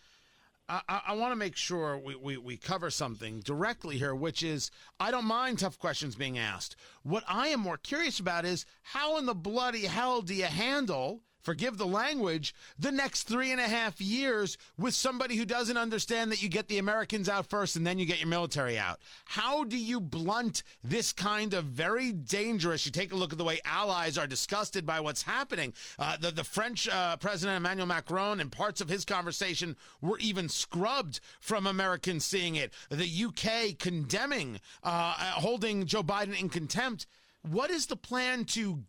I, 0.70 0.82
I, 1.08 1.14
want 1.14 1.32
to 1.32 1.38
make 1.38 1.56
sure 1.56 1.98
we, 1.98 2.16
we, 2.16 2.36
we 2.36 2.58
cover 2.58 2.90
something 2.90 3.40
directly 3.40 3.98
here, 3.98 4.14
which 4.14 4.44
is 4.44 4.70
I 5.00 5.12
don't 5.12 5.26
mind 5.26 5.60
tough 5.60 5.80
questions 5.80 6.16
being 6.16 6.38
asked. 6.38 6.76
What 7.04 7.24
I 7.28 7.48
am 7.48 7.62
more 7.62 7.78
curious 7.78 8.20
about 8.20 8.44
is 8.44 8.66
how 8.82 9.18
in 9.18 9.26
the 9.26 9.34
bloody 9.34 9.86
hell 9.86 10.22
do 10.22 10.36
you 10.36 10.44
handle 10.44 11.22
forgive 11.48 11.78
the 11.78 11.88
language, 11.88 12.54
the 12.78 12.92
next 12.92 13.24
three 13.24 13.54
and 13.54 13.62
a 13.62 13.68
half 13.70 14.02
years 14.02 14.58
with 14.78 14.94
somebody 14.94 15.38
who 15.38 15.46
doesn't 15.46 15.78
understand 15.78 16.30
that 16.30 16.44
you 16.44 16.50
get 16.50 16.68
the 16.68 16.78
Americans 16.78 17.30
out 17.30 17.50
first 17.50 17.78
and 17.78 17.88
then 17.88 17.98
you 17.98 18.06
get 18.06 18.20
your 18.20 18.28
military 18.28 18.78
out. 18.78 19.00
How 19.24 19.64
do 19.64 19.78
you 19.78 20.02
blunt 20.02 20.64
this 20.84 21.14
kind 21.14 21.54
of 21.54 21.64
very 21.64 22.12
dangerous? 22.12 22.86
You 22.86 22.92
take 22.92 23.14
a 23.14 23.16
look 23.16 23.32
at 23.32 23.38
the 23.38 23.46
way 23.46 23.62
allies 23.64 24.18
are 24.18 24.28
disgusted 24.28 24.86
by 24.86 25.00
what's 25.00 25.22
happening. 25.22 25.74
Uh, 25.98 26.18
the, 26.18 26.32
the 26.32 26.44
French 26.44 26.90
uh, 26.90 27.16
President 27.16 27.56
Emmanuel 27.56 27.88
Macron 27.88 28.42
and 28.42 28.52
parts 28.52 28.82
of 28.82 28.90
his 28.90 29.06
conversation 29.06 29.78
were 30.02 30.20
even 30.20 30.50
scrubbed 30.50 31.22
from 31.40 31.66
Americans 31.66 32.26
seeing 32.26 32.58
it. 32.58 32.74
The 32.90 33.26
UK 33.26 33.80
condemning, 33.80 34.60
uh, 34.84 35.14
holding 35.14 35.86
Joe 35.86 36.04
Biden 36.04 36.38
in 36.38 36.50
contempt. 36.50 37.08
What 37.42 37.72
is 37.72 37.86
the 37.86 37.96
plan 37.96 38.44
to 38.44 38.84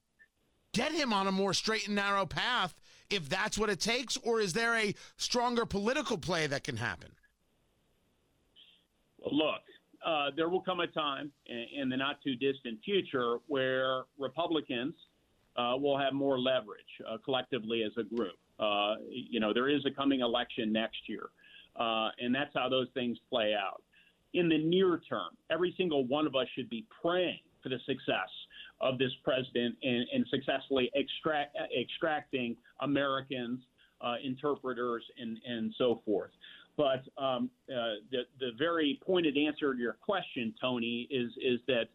get 0.79 0.93
him 0.93 1.13
on 1.13 1.27
a 1.27 1.33
more 1.33 1.53
straight 1.53 1.87
and 1.87 1.97
narrow 1.97 2.25
path 2.25 2.75
if 3.11 3.29
that's 3.29 3.59
what 3.59 3.69
it 3.69 3.81
takes? 3.81 4.17
Or 4.19 4.41
is 4.41 4.53
there 4.53 4.77
a 4.77 4.95
stronger 5.17 5.67
political 5.67 6.17
play 6.17 6.47
that 6.47 6.63
can 6.63 6.77
happen? 6.77 7.11
Look, 9.21 9.63
uh, 10.07 10.31
there 10.37 10.49
will 10.49 10.61
come 10.61 10.79
a 10.79 10.87
time 10.87 11.33
in, 11.47 11.89
the 11.89 11.97
not 11.97 12.23
too 12.23 12.37
distant 12.37 12.79
future 12.85 13.39
where 13.49 14.03
Republicans 14.19 14.95
uh, 15.57 15.75
will 15.77 15.99
have 15.99 16.13
more 16.13 16.39
leverage 16.39 16.95
uh, 17.11 17.17
collectively 17.25 17.83
as 17.83 17.93
a 17.99 18.05
group. 18.05 18.37
Uh, 18.61 18.95
you 19.11 19.41
know, 19.41 19.53
there 19.53 19.69
is 19.69 19.85
a 19.85 19.91
coming 19.91 20.21
election 20.21 20.73
next 20.73 21.09
year, 21.09 21.31
uh, 21.77 22.11
and 22.21 22.33
that's 22.33 22.55
how 22.55 22.69
those 22.69 22.87
things 22.95 23.19
play 23.29 23.53
out. 23.55 23.83
In 24.35 24.49
the 24.49 24.59
near 24.59 25.01
term, 25.09 25.31
every 25.51 25.75
single 25.77 26.07
one 26.07 26.27
of 26.27 26.37
us 26.37 26.47
should 26.55 26.71
be 26.71 26.87
praying 27.03 27.41
for 27.63 27.69
the 27.69 27.79
success 27.87 28.29
of 28.81 28.99
this 28.99 29.13
president 29.25 29.77
in, 29.83 30.25
successfully 30.31 30.91
extract, 30.95 31.57
extracting 31.79 32.57
Americans, 32.81 33.61
uh, 34.01 34.15
interpreters, 34.25 35.03
and, 35.21 35.39
and 35.47 35.75
so 35.77 36.01
forth. 36.05 36.31
But 36.77 37.03
um, 37.21 37.51
uh, 37.69 37.99
the 38.13 38.23
the 38.39 38.51
very 38.57 39.01
pointed 39.05 39.37
answer 39.37 39.75
to 39.75 39.81
your 39.81 39.95
question, 39.95 40.55
Tony, 40.61 41.09
is 41.11 41.33
is 41.43 41.59
that 41.67 41.89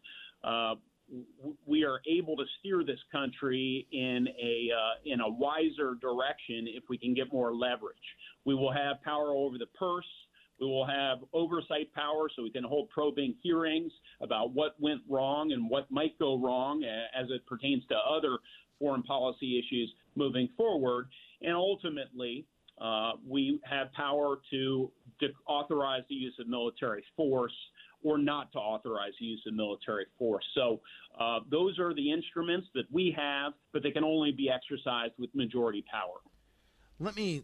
uh, 0.46 0.76
we 1.65 1.86
are 1.86 2.02
able 2.06 2.36
to 2.36 2.43
steer 2.60 2.84
this 2.84 3.00
country 3.10 3.88
in 3.93 4.28
a 4.28 4.69
uh, 4.76 4.93
in 5.06 5.22
a 5.22 5.30
wiser 5.30 5.96
direction 6.02 6.67
if 6.67 6.84
we 6.89 6.98
can 6.98 7.13
get 7.13 7.32
more 7.32 7.54
leverage. 7.54 7.96
We 8.43 8.56
will 8.56 8.74
have 8.74 9.02
power 9.04 9.32
over 9.32 9.58
the 9.58 9.67
purse. 9.67 10.06
We 10.63 10.69
will 10.69 10.86
have 10.86 11.17
oversight 11.34 11.93
power 11.93 12.30
so 12.34 12.41
we 12.41 12.49
can 12.49 12.63
hold 12.63 12.89
probing 12.89 13.36
hearings 13.43 13.91
about 14.21 14.54
what 14.54 14.80
went 14.80 15.02
wrong 15.10 15.52
and 15.52 15.69
what 15.69 15.91
might 15.91 16.17
go 16.19 16.38
wrong 16.38 16.86
as 16.86 17.30
it 17.32 17.45
pertains 17.45 17.84
to 17.89 17.95
other 17.95 18.38
foreign 18.80 19.04
policy 19.04 19.60
issues 19.60 19.93
moving 20.15 20.47
forward. 20.56 21.08
And 21.41 21.54
ultimately, 21.54 22.45
uh, 22.80 23.12
we 23.28 23.60
have 23.69 23.91
power 23.91 24.38
to, 24.52 24.89
to 25.19 25.28
authorize 25.47 26.04
the 26.08 26.15
use 26.15 26.36
of 26.39 26.47
military 26.47 27.04
force 27.17 27.52
or 28.02 28.17
not 28.17 28.54
to 28.54 28.58
authorize 28.58 29.12
the 29.19 29.26
use 29.26 29.43
of 29.45 29.54
military 29.54 30.06
force. 30.17 30.45
So 30.56 30.80
uh, 31.19 31.39
those 31.52 31.78
are 31.78 31.93
the 31.93 32.10
instruments 32.10 32.67
that 32.73 32.86
we 32.89 33.13
have, 33.17 33.52
but 33.73 33.84
they 33.84 33.91
can 33.91 34.06
only 34.06 34.32
be 34.32 34.49
exercised 34.49 35.13
with 35.19 35.30
majority 35.36 35.84
power. 35.91 36.19
Let 36.99 37.17
me 37.17 37.43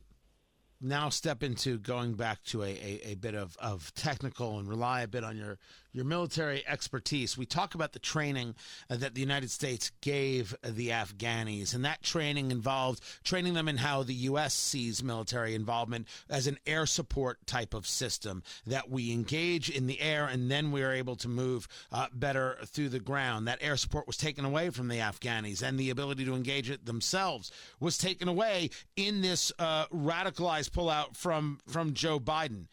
now 0.82 1.10
step 1.10 1.44
into 1.44 1.78
going 1.78 2.14
back 2.14 2.44
to 2.44 2.64
a, 2.64 2.68
a, 2.68 3.12
a, 3.12 3.16
bit 3.16 3.36
of, 3.36 3.58
of 3.60 3.94
technical 3.96 4.60
and 4.60 4.68
rely 4.68 5.02
a 5.02 5.08
bit 5.08 5.24
on 5.24 5.36
your, 5.36 5.58
your 5.92 6.06
military 6.06 6.66
expertise. 6.68 7.38
We 7.38 7.46
talk 7.46 7.76
about 7.76 7.94
the 7.94 8.00
training 8.00 8.56
that 8.88 9.14
the 9.14 9.22
United 9.22 9.52
States 9.52 9.92
gave 10.02 10.56
the 10.64 10.90
Afghanis, 10.90 11.74
and 11.74 11.84
that 11.84 12.02
training 12.02 12.52
involved 12.52 13.02
training 13.24 13.56
them 13.56 13.68
in 13.68 13.78
how 13.78 14.04
the 14.04 14.14
U.S. 14.14 14.54
sees 14.54 15.04
military 15.04 15.56
involvement 15.56 16.08
as 16.30 16.48
an 16.48 16.58
air 16.66 16.86
support 16.86 17.46
type 17.46 17.74
of 17.74 17.86
system 17.88 18.44
that 18.66 18.90
we 18.90 19.12
engage 19.12 19.70
in 19.70 19.88
the 19.88 20.00
air 20.00 20.26
and 20.26 20.50
then 20.50 20.72
we 20.72 20.84
are 20.84 20.94
able 20.94 21.16
to 21.18 21.28
move 21.28 21.68
uh, 21.92 22.08
better 22.14 22.58
through 22.66 22.90
the 22.90 23.00
ground. 23.00 23.48
That 23.48 23.60
air 23.62 23.78
support 23.78 24.08
was 24.08 24.18
taken 24.18 24.46
away 24.46 24.70
from 24.70 24.88
the 24.88 24.98
Afghanis, 24.98 25.62
and 25.62 25.78
the 25.78 25.90
ability 25.90 26.26
to 26.26 26.36
engage 26.36 26.70
it 26.70 26.86
themselves 26.86 27.52
was 27.80 27.98
taken 27.98 28.28
away 28.28 28.70
in 28.96 29.22
this 29.22 29.52
uh, 29.60 29.88
radicalized 29.88 30.69
pullout 30.72 31.16
from 31.16 31.60
from 31.68 31.94
Joe 31.94 32.20
Biden. 32.20 32.68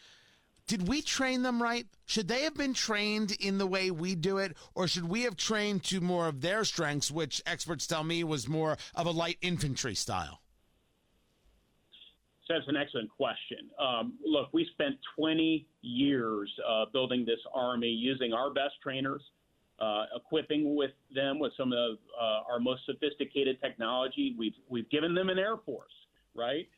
Did 0.66 0.88
we 0.88 1.00
train 1.00 1.42
them 1.42 1.62
right? 1.62 1.87
Should 2.06 2.26
they 2.26 2.42
have 2.42 2.54
been 2.54 2.74
trained 2.74 3.32
in 3.38 3.59
the 3.59 3.66
way 3.66 3.90
we 3.90 4.16
do 4.16 4.38
it, 4.38 4.56
or 4.74 4.88
should 4.88 5.09
we 5.09 5.22
have 5.22 5.37
trained 5.37 5.85
to 5.85 6.00
more 6.00 6.26
of 6.26 6.40
their 6.40 6.64
strengths, 6.64 7.11
which 7.11 7.40
experts 7.46 7.87
tell 7.87 8.02
me 8.02 8.24
was 8.24 8.48
more 8.48 8.76
of 8.94 9.06
a 9.06 9.12
light 9.12 9.38
infantry 9.42 9.94
style? 9.94 10.40
That's 12.48 12.66
an 12.68 12.76
excellent 12.76 13.11
question. 13.11 13.70
Um, 13.78 14.14
look, 14.24 14.48
we 14.52 14.68
spent 14.72 14.96
20 15.16 15.66
years 15.82 16.52
uh, 16.68 16.85
building 16.92 17.24
this 17.24 17.40
army 17.52 17.88
using 17.88 18.32
our 18.32 18.52
best 18.52 18.74
trainers, 18.82 19.22
uh, 19.80 20.04
equipping 20.14 20.76
with 20.76 20.92
them 21.14 21.38
with 21.38 21.52
some 21.56 21.72
of 21.72 21.98
uh, 22.20 22.50
our 22.50 22.61
most 22.61 22.82
sophisticated 22.87 23.61
technology. 23.61 24.35
We've 24.38 24.54
we've 24.68 24.88
given 24.90 25.14
them 25.14 25.28
an 25.28 25.38
air 25.38 25.56
force, 25.64 25.92
right? 26.35 26.68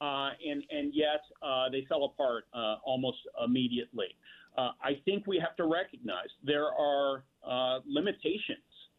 Uh, 0.00 0.30
and 0.46 0.62
and 0.70 0.94
yet 0.94 1.22
uh, 1.42 1.68
they 1.70 1.84
fell 1.88 2.04
apart 2.04 2.44
uh, 2.54 2.76
almost 2.84 3.18
immediately. 3.44 4.06
Uh, 4.56 4.70
I 4.82 5.00
think 5.04 5.26
we 5.26 5.38
have 5.38 5.56
to 5.56 5.64
recognize 5.64 6.28
there 6.44 6.66
are 6.66 7.24
uh, 7.46 7.80
limitations. 7.86 8.58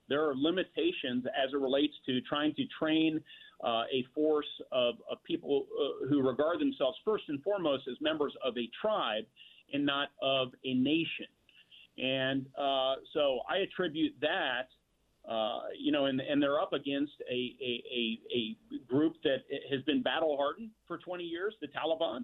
There 0.09 0.27
are 0.29 0.35
limitations 0.35 1.25
as 1.27 1.53
it 1.53 1.57
relates 1.57 1.93
to 2.05 2.21
trying 2.21 2.53
to 2.55 2.63
train 2.79 3.21
uh, 3.63 3.83
a 3.91 4.05
force 4.13 4.45
of, 4.71 4.95
of 5.09 5.23
people 5.23 5.67
who 6.09 6.21
regard 6.21 6.59
themselves 6.59 6.97
first 7.05 7.25
and 7.27 7.41
foremost 7.43 7.83
as 7.89 7.95
members 8.01 8.33
of 8.43 8.57
a 8.57 8.69
tribe 8.81 9.23
and 9.73 9.85
not 9.85 10.09
of 10.21 10.49
a 10.65 10.73
nation. 10.73 11.27
And 11.97 12.45
so 13.13 13.39
I 13.49 13.57
attribute 13.57 14.15
that 14.21 14.67
uh, 15.27 15.59
you 15.77 15.91
know, 15.91 16.05
and, 16.05 16.19
and 16.19 16.41
they're 16.41 16.59
up 16.59 16.73
against 16.73 17.13
a, 17.29 17.55
a, 17.61 17.83
a, 17.93 18.19
a, 18.35 18.79
group 18.87 19.15
that 19.23 19.43
has 19.69 19.81
been 19.83 20.01
battle 20.21 20.37
hardened 20.37 20.69
for 20.87 20.97
20 20.97 21.23
years, 21.23 21.53
the 21.61 21.67
Taliban, 21.67 22.23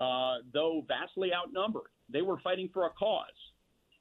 uh, 0.00 0.42
though 0.52 0.84
vastly 0.86 1.30
outnumbered. 1.34 1.90
They 2.10 2.22
were 2.22 2.38
fighting 2.42 2.68
for 2.72 2.86
a 2.86 2.90
cause. 2.90 3.26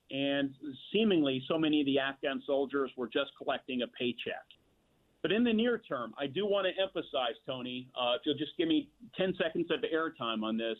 And 0.10 0.54
seemingly, 0.94 1.44
so 1.48 1.58
many 1.58 1.82
of 1.82 1.86
the 1.86 2.00
Afghan 2.00 2.42
soldiers 2.46 2.92
were 2.96 3.08
just 3.08 3.32
collecting 3.42 3.82
a 3.82 3.88
paycheck. 3.88 4.46
But 5.22 5.32
in 5.32 5.44
the 5.44 5.52
near 5.52 5.80
term, 5.80 6.14
I 6.18 6.28
do 6.28 6.46
want 6.46 6.68
to 6.68 6.82
emphasize, 6.82 7.36
Tony, 7.46 7.90
uh, 8.00 8.14
if 8.16 8.22
you'll 8.26 8.38
just 8.38 8.56
give 8.58 8.68
me 8.68 8.90
10 9.18 9.34
seconds 9.42 9.68
of 9.72 9.80
airtime 9.82 10.44
on 10.44 10.58
this, 10.58 10.78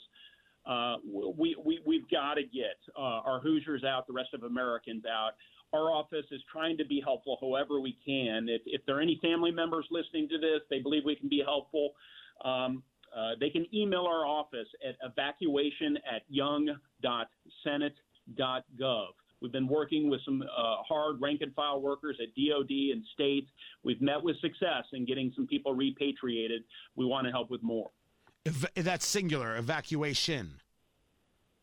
uh, 0.66 0.98
we, 1.36 1.56
we, 1.64 1.80
we've 1.86 2.10
got 2.10 2.36
to 2.36 2.44
get 2.44 2.78
uh, 2.98 3.22
our 3.26 3.42
Hoosiers 3.42 3.84
out, 3.84 4.08
the 4.08 4.14
rest 4.14 4.34
of 4.34 4.44
Americans 4.44 5.04
out. 5.06 5.32
Our 5.74 5.92
office 5.92 6.26
is 6.32 6.42
trying 6.50 6.78
to 6.78 6.86
be 6.86 7.02
helpful 7.04 7.38
however 7.42 7.82
we 7.82 7.98
can. 8.06 8.48
If, 8.48 8.62
if 8.66 8.86
there 8.86 8.98
are 8.98 9.02
any 9.02 9.20
family 9.22 9.52
members 9.52 9.86
listening 9.92 10.30
to 10.30 10.38
this, 10.38 10.62
they 10.70 10.80
believe 10.80 11.04
we 11.04 11.16
can 11.16 11.28
be 11.28 11.42
helpful. 11.44 11.92
Um, 12.44 12.84
uh, 13.16 13.32
they 13.40 13.50
can 13.50 13.66
email 13.74 14.06
our 14.06 14.26
office 14.26 14.68
at 14.88 14.96
evacuation 15.04 15.98
at 15.98 16.22
young.senate.gov. 16.30 19.08
We've 19.42 19.52
been 19.52 19.68
working 19.68 20.10
with 20.10 20.22
some 20.26 20.42
uh, 20.42 20.78
hard 20.88 21.22
rank 21.22 21.42
and 21.42 21.54
file 21.54 21.82
workers 21.82 22.18
at 22.22 22.30
DOD 22.36 22.70
and 22.70 23.04
states. 23.14 23.48
We've 23.84 24.02
met 24.02 24.24
with 24.24 24.40
success 24.40 24.86
in 24.94 25.06
getting 25.06 25.32
some 25.36 25.48
people 25.48 25.74
repatriated. 25.74 26.64
We 26.96 27.06
want 27.06 27.26
to 27.26 27.32
help 27.32 27.52
with 27.52 27.62
more. 27.62 27.92
If 28.46 28.74
that's 28.76 29.06
singular, 29.06 29.58
evacuation. 29.58 30.62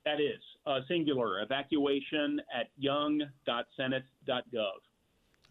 That 0.05 0.21
is 0.21 0.41
uh, 0.67 0.81
singular 0.87 1.43
evacuation 1.43 2.41
at 2.55 2.69
young.senate.gov. 2.77 4.71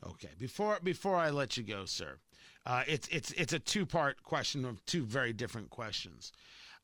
Okay. 0.05 0.29
Before 0.37 0.79
before 0.83 1.15
I 1.15 1.29
let 1.29 1.57
you 1.57 1.63
go, 1.63 1.85
sir, 1.85 2.17
uh, 2.65 2.83
it's 2.87 3.07
it's 3.09 3.31
it's 3.31 3.53
a 3.53 3.59
two 3.59 3.85
part 3.85 4.23
question 4.23 4.65
of 4.65 4.85
two 4.85 5.03
very 5.03 5.33
different 5.33 5.69
questions. 5.69 6.31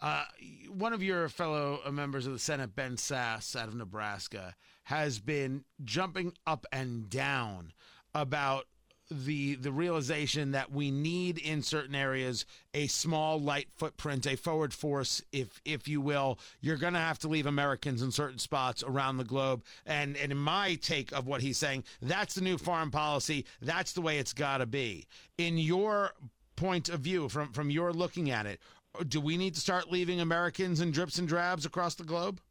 Uh, 0.01 0.23
one 0.69 0.93
of 0.93 1.03
your 1.03 1.27
fellow 1.27 1.79
members 1.91 2.25
of 2.25 2.31
the 2.31 2.39
Senate, 2.39 2.73
Ben 2.73 2.95
Sasse, 2.95 3.55
out 3.55 3.67
of 3.67 3.75
Nebraska, 3.75 4.55
has 4.83 5.19
been 5.19 5.65
jumping 5.83 6.33
up 6.47 6.65
and 6.71 7.09
down 7.09 7.73
about 8.15 8.65
the 9.11 9.55
the 9.55 9.71
realization 9.71 10.51
that 10.51 10.71
we 10.71 10.91
need 10.91 11.37
in 11.37 11.63
certain 11.63 11.95
areas 11.95 12.45
a 12.73 12.87
small 12.87 13.39
light 13.39 13.67
footprint 13.75 14.27
a 14.27 14.35
forward 14.35 14.73
force 14.73 15.21
if 15.31 15.61
if 15.65 15.87
you 15.87 16.01
will. 16.01 16.39
You're 16.61 16.77
going 16.77 16.93
to 16.93 16.99
have 16.99 17.19
to 17.19 17.27
leave 17.27 17.45
americans 17.45 18.01
in 18.01 18.11
certain 18.11 18.39
spots 18.39 18.83
around 18.83 19.17
the 19.17 19.23
globe. 19.23 19.63
And 19.85 20.15
and 20.17 20.31
in 20.31 20.37
my 20.37 20.75
take 20.75 21.11
of 21.11 21.27
what 21.27 21.41
he's 21.41 21.57
saying 21.57 21.83
that's 22.01 22.35
the 22.35 22.41
new 22.41 22.57
foreign 22.57 22.91
policy. 22.91 23.45
That's 23.61 23.93
the 23.93 24.01
way 24.01 24.19
it's 24.19 24.33
got 24.33 24.57
to 24.57 24.65
be. 24.65 25.07
In 25.37 25.57
your 25.57 26.13
point 26.55 26.89
of 26.89 26.99
view 26.99 27.29
from 27.29 27.51
from 27.53 27.69
your 27.69 27.93
looking 27.93 28.29
at 28.29 28.45
it 28.45 28.59
do 29.07 29.21
we 29.21 29.37
need 29.37 29.53
to 29.53 29.61
start 29.61 29.89
leaving 29.89 30.19
americans 30.19 30.81
in 30.81 30.91
drips 30.91 31.17
and 31.17 31.25
drabs 31.25 31.65
across 31.65 31.95
the 31.95 32.03
globe 32.03 32.41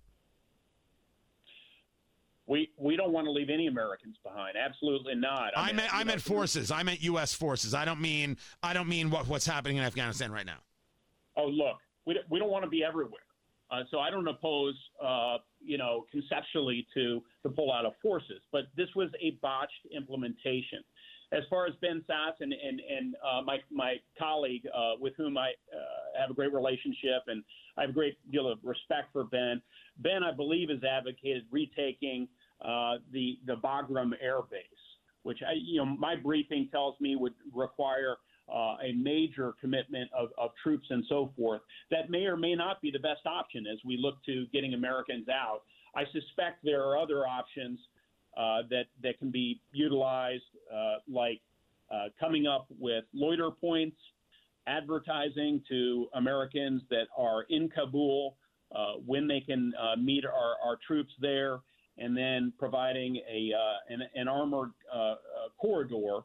we 2.49 2.71
we 2.79 2.97
don't 2.97 3.13
want 3.13 3.27
to 3.27 3.31
leave 3.31 3.51
any 3.51 3.67
Americans 3.67 4.17
behind. 4.25 4.57
Absolutely 4.57 5.15
not. 5.15 5.53
I, 5.57 5.61
I 5.61 5.67
mean, 5.67 5.77
meant 5.77 5.95
I 5.95 5.99
know, 5.99 6.05
meant 6.07 6.23
forces. 6.23 6.71
I 6.71 6.83
meant 6.83 7.03
U.S. 7.03 7.35
forces. 7.35 7.75
I 7.75 7.85
don't 7.85 8.01
mean 8.01 8.39
I 8.63 8.73
don't 8.73 8.89
mean 8.89 9.11
what 9.11 9.29
what's 9.29 9.47
happening 9.47 9.77
in 9.77 9.85
Afghanistan 9.85 10.33
right 10.33 10.47
now. 10.47 10.59
Oh, 11.37 11.47
look, 11.47 11.77
we 12.07 12.15
don't, 12.15 12.27
we 12.31 12.39
don't 12.39 12.51
want 12.51 12.65
to 12.65 12.71
be 12.71 12.83
everywhere. 12.83 13.21
Uh, 13.71 13.83
so 13.91 13.99
I 13.99 14.11
don't 14.11 14.27
oppose, 14.27 14.75
uh, 15.05 15.37
you 15.61 15.77
know, 15.77 16.07
conceptually 16.11 16.87
to 16.95 17.23
the 17.43 17.51
pull 17.51 17.71
out 17.71 17.85
of 17.85 17.93
forces, 18.03 18.41
but 18.51 18.63
this 18.77 18.89
was 18.97 19.11
a 19.21 19.33
botched 19.43 19.87
implementation. 19.95 20.83
As 21.33 21.43
far 21.51 21.67
as 21.67 21.75
Ben 21.83 22.03
Sasse 22.09 22.41
and 22.41 22.55
and, 22.55 22.81
and 22.81 23.15
uh, 23.17 23.43
my 23.43 23.59
my 23.71 23.97
colleague 24.19 24.67
uh, 24.75 24.93
with 24.99 25.13
whom 25.19 25.37
I 25.37 25.49
uh, 25.49 26.19
have 26.19 26.31
a 26.31 26.35
great 26.35 26.55
relationship 26.55 27.25
and 27.27 27.45
I 27.77 27.83
have 27.83 27.91
a 27.91 27.93
great 27.93 28.17
deal 28.33 28.51
of 28.51 28.59
respect 28.63 29.13
for 29.13 29.25
Ben. 29.25 29.61
Ben, 29.99 30.25
I 30.25 30.33
believe, 30.33 30.71
has 30.71 30.83
advocated 30.83 31.45
retaking 31.51 32.27
uh, 32.65 32.97
the 33.13 33.39
the 33.47 33.57
Bagram 33.57 34.13
Air 34.21 34.41
Base. 34.51 34.63
which 35.23 35.41
I, 35.47 35.53
you 35.61 35.79
know 35.79 35.87
my 35.87 36.17
briefing 36.17 36.69
tells 36.71 36.99
me 37.01 37.17
would 37.17 37.35
require 37.55 38.17
uh, 38.53 38.77
a 38.83 38.93
major 38.97 39.55
commitment 39.61 40.11
of, 40.17 40.31
of 40.39 40.51
troops 40.63 40.87
and 40.91 41.05
so 41.09 41.31
forth. 41.37 41.61
That 41.91 42.09
may 42.09 42.25
or 42.25 42.37
may 42.37 42.55
not 42.55 42.81
be 42.81 42.91
the 42.91 42.99
best 42.99 43.27
option 43.27 43.67
as 43.71 43.79
we 43.85 43.99
look 44.01 44.25
to 44.25 44.47
getting 44.53 44.73
Americans 44.75 45.29
out. 45.29 45.63
I 45.95 46.05
suspect 46.13 46.65
there 46.65 46.83
are 46.83 46.97
other 46.97 47.27
options 47.27 47.79
uh, 48.37 48.63
that 48.71 48.85
that 49.03 49.19
can 49.19 49.31
be 49.31 49.61
utilized, 49.73 50.45
uh, 50.73 50.97
like 51.11 51.41
uh, 51.91 52.09
coming 52.19 52.47
up 52.47 52.67
with 52.79 53.05
loiter 53.13 53.51
points, 53.51 53.97
advertising 54.67 55.63
to 55.69 56.07
Americans 56.15 56.83
that 56.91 57.09
are 57.17 57.45
in 57.51 57.69
Kabul 57.69 58.37
when 59.07 59.27
they 59.27 59.41
can 59.41 59.73
meet 59.99 60.25
our, 60.25 60.55
our 60.65 60.79
troops 60.87 61.13
there, 61.21 61.61
and 61.99 62.17
then 62.17 62.53
providing 62.59 63.17
a 63.17 63.53
uh, 63.55 63.95
an, 63.95 64.03
an 64.15 64.29
armored 64.29 64.71
corridor 65.61 66.21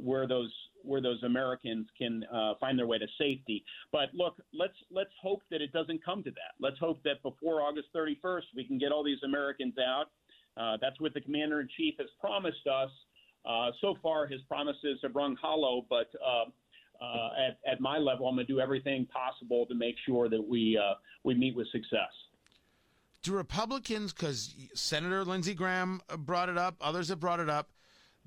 where 0.00 0.26
those 0.26 0.52
where 0.82 1.00
those 1.00 1.22
Americans 1.22 1.86
can 1.96 2.24
uh, 2.32 2.54
find 2.60 2.78
their 2.78 2.86
way 2.86 2.98
to 2.98 3.06
safety. 3.18 3.64
But 3.92 4.14
look, 4.14 4.36
let's 4.52 4.74
let's 4.90 5.10
hope 5.20 5.42
that 5.50 5.60
it 5.60 5.72
doesn't 5.72 6.04
come 6.04 6.22
to 6.24 6.30
that. 6.30 6.54
Let's 6.60 6.78
hope 6.78 7.02
that 7.04 7.22
before 7.22 7.60
August 7.62 7.88
31st 7.94 8.42
we 8.56 8.64
can 8.64 8.78
get 8.78 8.92
all 8.92 9.04
these 9.04 9.22
Americans 9.24 9.74
out. 9.78 10.06
Uh, 10.56 10.76
that's 10.80 11.00
what 11.00 11.14
the 11.14 11.20
commander 11.20 11.60
in 11.60 11.68
chief 11.76 11.94
has 11.98 12.08
promised 12.20 12.66
us. 12.66 12.90
Uh, 13.48 13.70
so 13.80 13.96
far, 14.02 14.26
his 14.26 14.40
promises 14.42 14.98
have 15.02 15.14
rung 15.14 15.36
hollow, 15.40 15.86
but 15.88 16.08
uh, 16.24 16.44
uh, 17.02 17.30
at, 17.38 17.58
at, 17.70 17.80
my 17.80 17.96
level, 17.96 18.26
I'm 18.26 18.34
going 18.34 18.46
to 18.46 18.52
do 18.52 18.58
everything 18.58 19.06
possible 19.06 19.66
to 19.66 19.74
make 19.74 19.94
sure 20.04 20.28
that 20.28 20.42
we 20.42 20.76
uh, 20.76 20.94
we 21.22 21.34
meet 21.34 21.54
with 21.54 21.68
success. 21.70 22.10
Do 23.22 23.32
Republicans, 23.34 24.12
because 24.12 24.54
Senator 24.74 25.24
Lindsey 25.24 25.54
Graham 25.54 26.00
brought 26.18 26.48
it 26.48 26.56
up, 26.56 26.76
others 26.80 27.08
have 27.08 27.18
brought 27.18 27.40
it 27.40 27.50
up, 27.50 27.72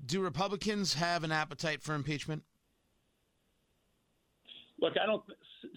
do 0.04 0.20
Republicans 0.20 0.94
have 0.94 1.24
an 1.24 1.32
appetite 1.32 1.82
for 1.82 1.94
impeachment? 1.94 2.42
Look, 4.80 4.94
I 5.02 5.06
don't 5.06 5.22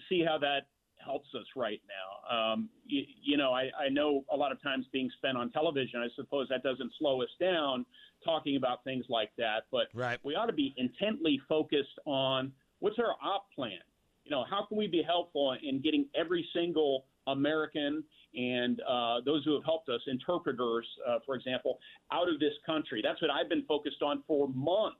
see 0.08 0.24
how 0.26 0.38
that 0.38 0.66
helps 1.06 1.28
us 1.34 1.46
right 1.54 1.80
now. 1.88 2.36
Um, 2.36 2.68
you, 2.86 3.04
you, 3.22 3.36
know, 3.36 3.52
I, 3.52 3.70
I, 3.78 3.88
know 3.88 4.24
a 4.32 4.36
lot 4.36 4.50
of 4.50 4.60
times 4.60 4.86
being 4.92 5.08
spent 5.16 5.38
on 5.38 5.50
television. 5.52 6.00
I 6.00 6.08
suppose 6.16 6.48
that 6.50 6.64
doesn't 6.64 6.90
slow 6.98 7.22
us 7.22 7.28
down 7.40 7.86
talking 8.24 8.56
about 8.56 8.82
things 8.82 9.04
like 9.08 9.30
that. 9.38 9.66
But 9.70 9.86
right. 9.94 10.18
we 10.24 10.34
ought 10.34 10.46
to 10.46 10.52
be 10.52 10.74
intently 10.76 11.40
focused 11.48 11.98
on 12.04 12.50
what's 12.80 12.98
our 12.98 13.14
op 13.24 13.46
plan. 13.54 13.78
You 14.24 14.32
know, 14.32 14.44
how 14.50 14.66
can 14.66 14.76
we 14.76 14.88
be 14.88 15.02
helpful 15.06 15.56
in 15.62 15.80
getting 15.80 16.06
every 16.18 16.46
single 16.52 17.04
American 17.26 18.04
and 18.34 18.80
uh, 18.88 19.20
those 19.24 19.44
who 19.44 19.54
have 19.54 19.64
helped 19.64 19.88
us, 19.88 20.00
interpreters, 20.06 20.86
uh, 21.08 21.18
for 21.24 21.34
example, 21.34 21.78
out 22.12 22.28
of 22.28 22.38
this 22.38 22.52
country. 22.64 23.00
That's 23.02 23.20
what 23.22 23.30
I've 23.30 23.48
been 23.48 23.64
focused 23.64 24.02
on 24.02 24.22
for 24.26 24.48
months. 24.48 24.98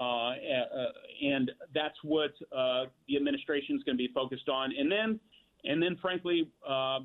Uh, 0.00 0.32
and 1.22 1.50
that's 1.74 1.96
what 2.02 2.32
uh, 2.56 2.84
the 3.06 3.16
administration 3.16 3.76
is 3.76 3.82
going 3.84 3.96
to 3.96 4.02
be 4.02 4.10
focused 4.14 4.48
on. 4.48 4.72
And 4.76 4.90
then, 4.90 5.20
and 5.64 5.82
then, 5.82 5.96
frankly, 6.00 6.50
uh, 6.66 6.96
uh, 6.96 7.00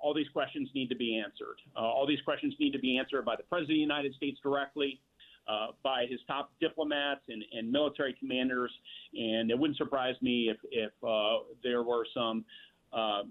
all 0.00 0.14
these 0.14 0.28
questions 0.32 0.70
need 0.74 0.88
to 0.88 0.96
be 0.96 1.18
answered. 1.18 1.56
all 1.76 2.06
these 2.06 2.20
questions 2.24 2.54
need 2.58 2.72
to 2.72 2.78
be 2.78 2.96
answered 2.96 3.24
by 3.24 3.34
the 3.36 3.42
president 3.42 3.72
of 3.72 3.76
the 3.76 3.80
United 3.80 4.14
States 4.14 4.38
directly. 4.42 5.00
Uh, 5.48 5.68
by 5.82 6.04
his 6.08 6.20
top 6.28 6.52
diplomats 6.60 7.22
and, 7.28 7.42
and, 7.52 7.72
military 7.72 8.14
commanders. 8.20 8.70
And 9.14 9.50
it 9.50 9.58
wouldn't 9.58 9.78
surprise 9.78 10.14
me 10.20 10.48
if, 10.48 10.58
if 10.70 10.92
uh, 11.02 11.42
there 11.64 11.82
were 11.82 12.06
some 12.14 12.44
uh, 12.92 13.22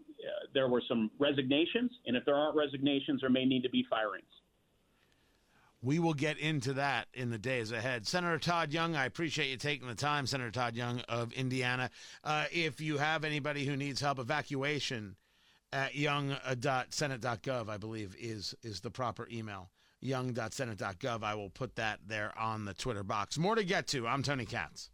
there 0.53 0.67
were 0.67 0.81
some 0.87 1.11
resignations, 1.19 1.91
and 2.05 2.15
if 2.15 2.25
there 2.25 2.35
aren't 2.35 2.55
resignations, 2.55 3.21
there 3.21 3.29
may 3.29 3.45
need 3.45 3.63
to 3.63 3.69
be 3.69 3.85
firings. 3.89 4.25
We 5.81 5.99
will 5.99 6.13
get 6.13 6.37
into 6.37 6.73
that 6.73 7.07
in 7.13 7.29
the 7.29 7.37
days 7.37 7.71
ahead. 7.71 8.05
Senator 8.05 8.37
Todd 8.37 8.73
Young, 8.73 8.97
I 8.97 9.05
appreciate 9.05 9.49
you 9.49 9.55
taking 9.55 9.87
the 9.87 9.95
time, 9.95 10.25
Senator 10.27 10.51
Todd 10.51 10.75
Young 10.75 10.99
of 11.07 11.31
Indiana. 11.31 11.89
Uh, 12.21 12.45
if 12.51 12.81
you 12.81 12.97
have 12.97 13.23
anybody 13.23 13.65
who 13.65 13.77
needs 13.77 14.01
help, 14.01 14.19
evacuation 14.19 15.15
at 15.71 15.95
young.senate.gov, 15.95 17.69
I 17.69 17.77
believe, 17.77 18.15
is 18.19 18.55
is 18.61 18.81
the 18.81 18.89
proper 18.89 19.27
email. 19.31 19.69
Young.senate.gov. 20.01 21.23
I 21.23 21.35
will 21.35 21.49
put 21.49 21.75
that 21.75 21.99
there 22.07 22.37
on 22.37 22.65
the 22.65 22.73
Twitter 22.73 23.03
box. 23.03 23.37
More 23.37 23.55
to 23.55 23.63
get 23.63 23.87
to. 23.87 24.07
I'm 24.07 24.23
Tony 24.23 24.45
Katz. 24.45 24.89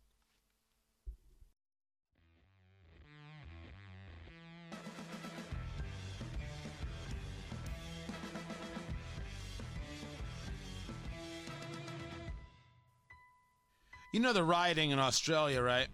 You 14.15 14.21
know 14.21 14.31
the 14.31 14.45
rioting 14.45 14.91
in 14.91 14.97
Australia, 14.97 15.61
right? 15.61 15.89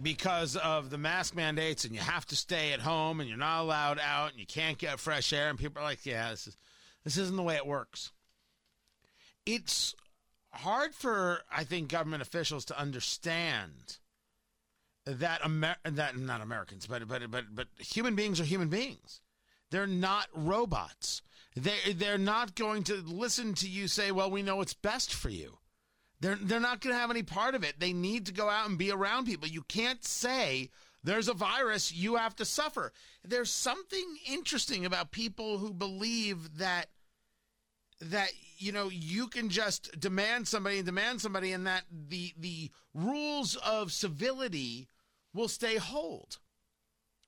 Because 0.00 0.54
of 0.54 0.90
the 0.90 0.96
mask 0.96 1.34
mandates, 1.34 1.84
and 1.84 1.92
you 1.92 2.00
have 2.00 2.24
to 2.26 2.36
stay 2.36 2.72
at 2.72 2.78
home, 2.78 3.18
and 3.18 3.28
you're 3.28 3.36
not 3.36 3.62
allowed 3.62 3.98
out, 3.98 4.30
and 4.30 4.38
you 4.38 4.46
can't 4.46 4.78
get 4.78 5.00
fresh 5.00 5.32
air, 5.32 5.50
and 5.50 5.58
people 5.58 5.82
are 5.82 5.84
like, 5.84 6.06
"Yeah, 6.06 6.30
this 6.30 6.46
is 6.46 6.56
this 7.02 7.16
isn't 7.16 7.34
the 7.34 7.42
way 7.42 7.56
it 7.56 7.66
works." 7.66 8.12
It's 9.44 9.96
hard 10.52 10.94
for 10.94 11.42
I 11.50 11.64
think 11.64 11.88
government 11.88 12.22
officials 12.22 12.64
to 12.66 12.78
understand 12.78 13.98
that 15.04 15.40
Amer- 15.44 15.78
that 15.82 16.16
not 16.16 16.42
Americans, 16.42 16.86
but 16.86 17.08
but 17.08 17.28
but 17.28 17.56
but 17.56 17.66
human 17.76 18.14
beings 18.14 18.40
are 18.40 18.44
human 18.44 18.68
beings. 18.68 19.20
They're 19.70 19.88
not 19.88 20.28
robots. 20.32 21.22
They 21.56 21.92
they're 21.92 22.18
not 22.18 22.54
going 22.54 22.84
to 22.84 23.02
listen 23.02 23.54
to 23.54 23.68
you 23.68 23.88
say, 23.88 24.12
"Well, 24.12 24.30
we 24.30 24.42
know 24.42 24.54
what's 24.54 24.74
best 24.74 25.12
for 25.12 25.28
you." 25.28 25.58
They're 26.20 26.36
they're 26.36 26.60
not 26.60 26.80
going 26.80 26.94
to 26.94 27.00
have 27.00 27.10
any 27.10 27.22
part 27.22 27.54
of 27.54 27.62
it. 27.62 27.78
They 27.78 27.92
need 27.92 28.26
to 28.26 28.32
go 28.32 28.48
out 28.48 28.68
and 28.68 28.78
be 28.78 28.90
around 28.90 29.26
people. 29.26 29.48
You 29.48 29.62
can't 29.62 30.04
say 30.04 30.70
there's 31.04 31.28
a 31.28 31.34
virus, 31.34 31.92
you 31.92 32.16
have 32.16 32.34
to 32.36 32.44
suffer. 32.44 32.92
There's 33.22 33.50
something 33.50 34.16
interesting 34.28 34.84
about 34.84 35.12
people 35.12 35.58
who 35.58 35.72
believe 35.72 36.58
that 36.58 36.86
that 38.00 38.30
you 38.58 38.72
know 38.72 38.88
you 38.90 39.28
can 39.28 39.48
just 39.48 39.98
demand 39.98 40.48
somebody 40.48 40.78
and 40.78 40.86
demand 40.86 41.20
somebody 41.20 41.52
and 41.52 41.66
that 41.66 41.84
the 41.90 42.34
the 42.38 42.70
rules 42.92 43.56
of 43.56 43.92
civility 43.92 44.88
will 45.32 45.48
stay 45.48 45.76
hold 45.76 46.38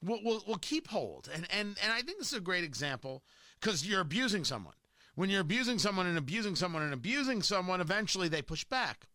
will 0.03 0.23
will, 0.23 0.43
will 0.47 0.59
keep 0.59 0.89
hold 0.89 1.29
and 1.33 1.47
and 1.51 1.79
and 1.83 1.93
i 1.93 2.03
think 2.03 2.19
this 2.19 2.33
is 2.33 2.39
a 2.39 2.41
great 2.41 2.65
example 2.65 3.23
because 3.61 3.87
you're 3.87 4.01
abusing 4.01 4.45
someone 4.45 4.75
when 5.19 5.31
you're 5.31 5.41
abusing 5.41 5.81
someone 5.81 6.07
and 6.07 6.17
abusing 6.17 6.55
someone 6.55 6.85
and 6.85 6.95
abusing 6.95 7.43
someone, 7.43 7.81
eventually 7.81 8.29
they 8.29 8.41
push 8.41 8.63
back. 8.63 9.09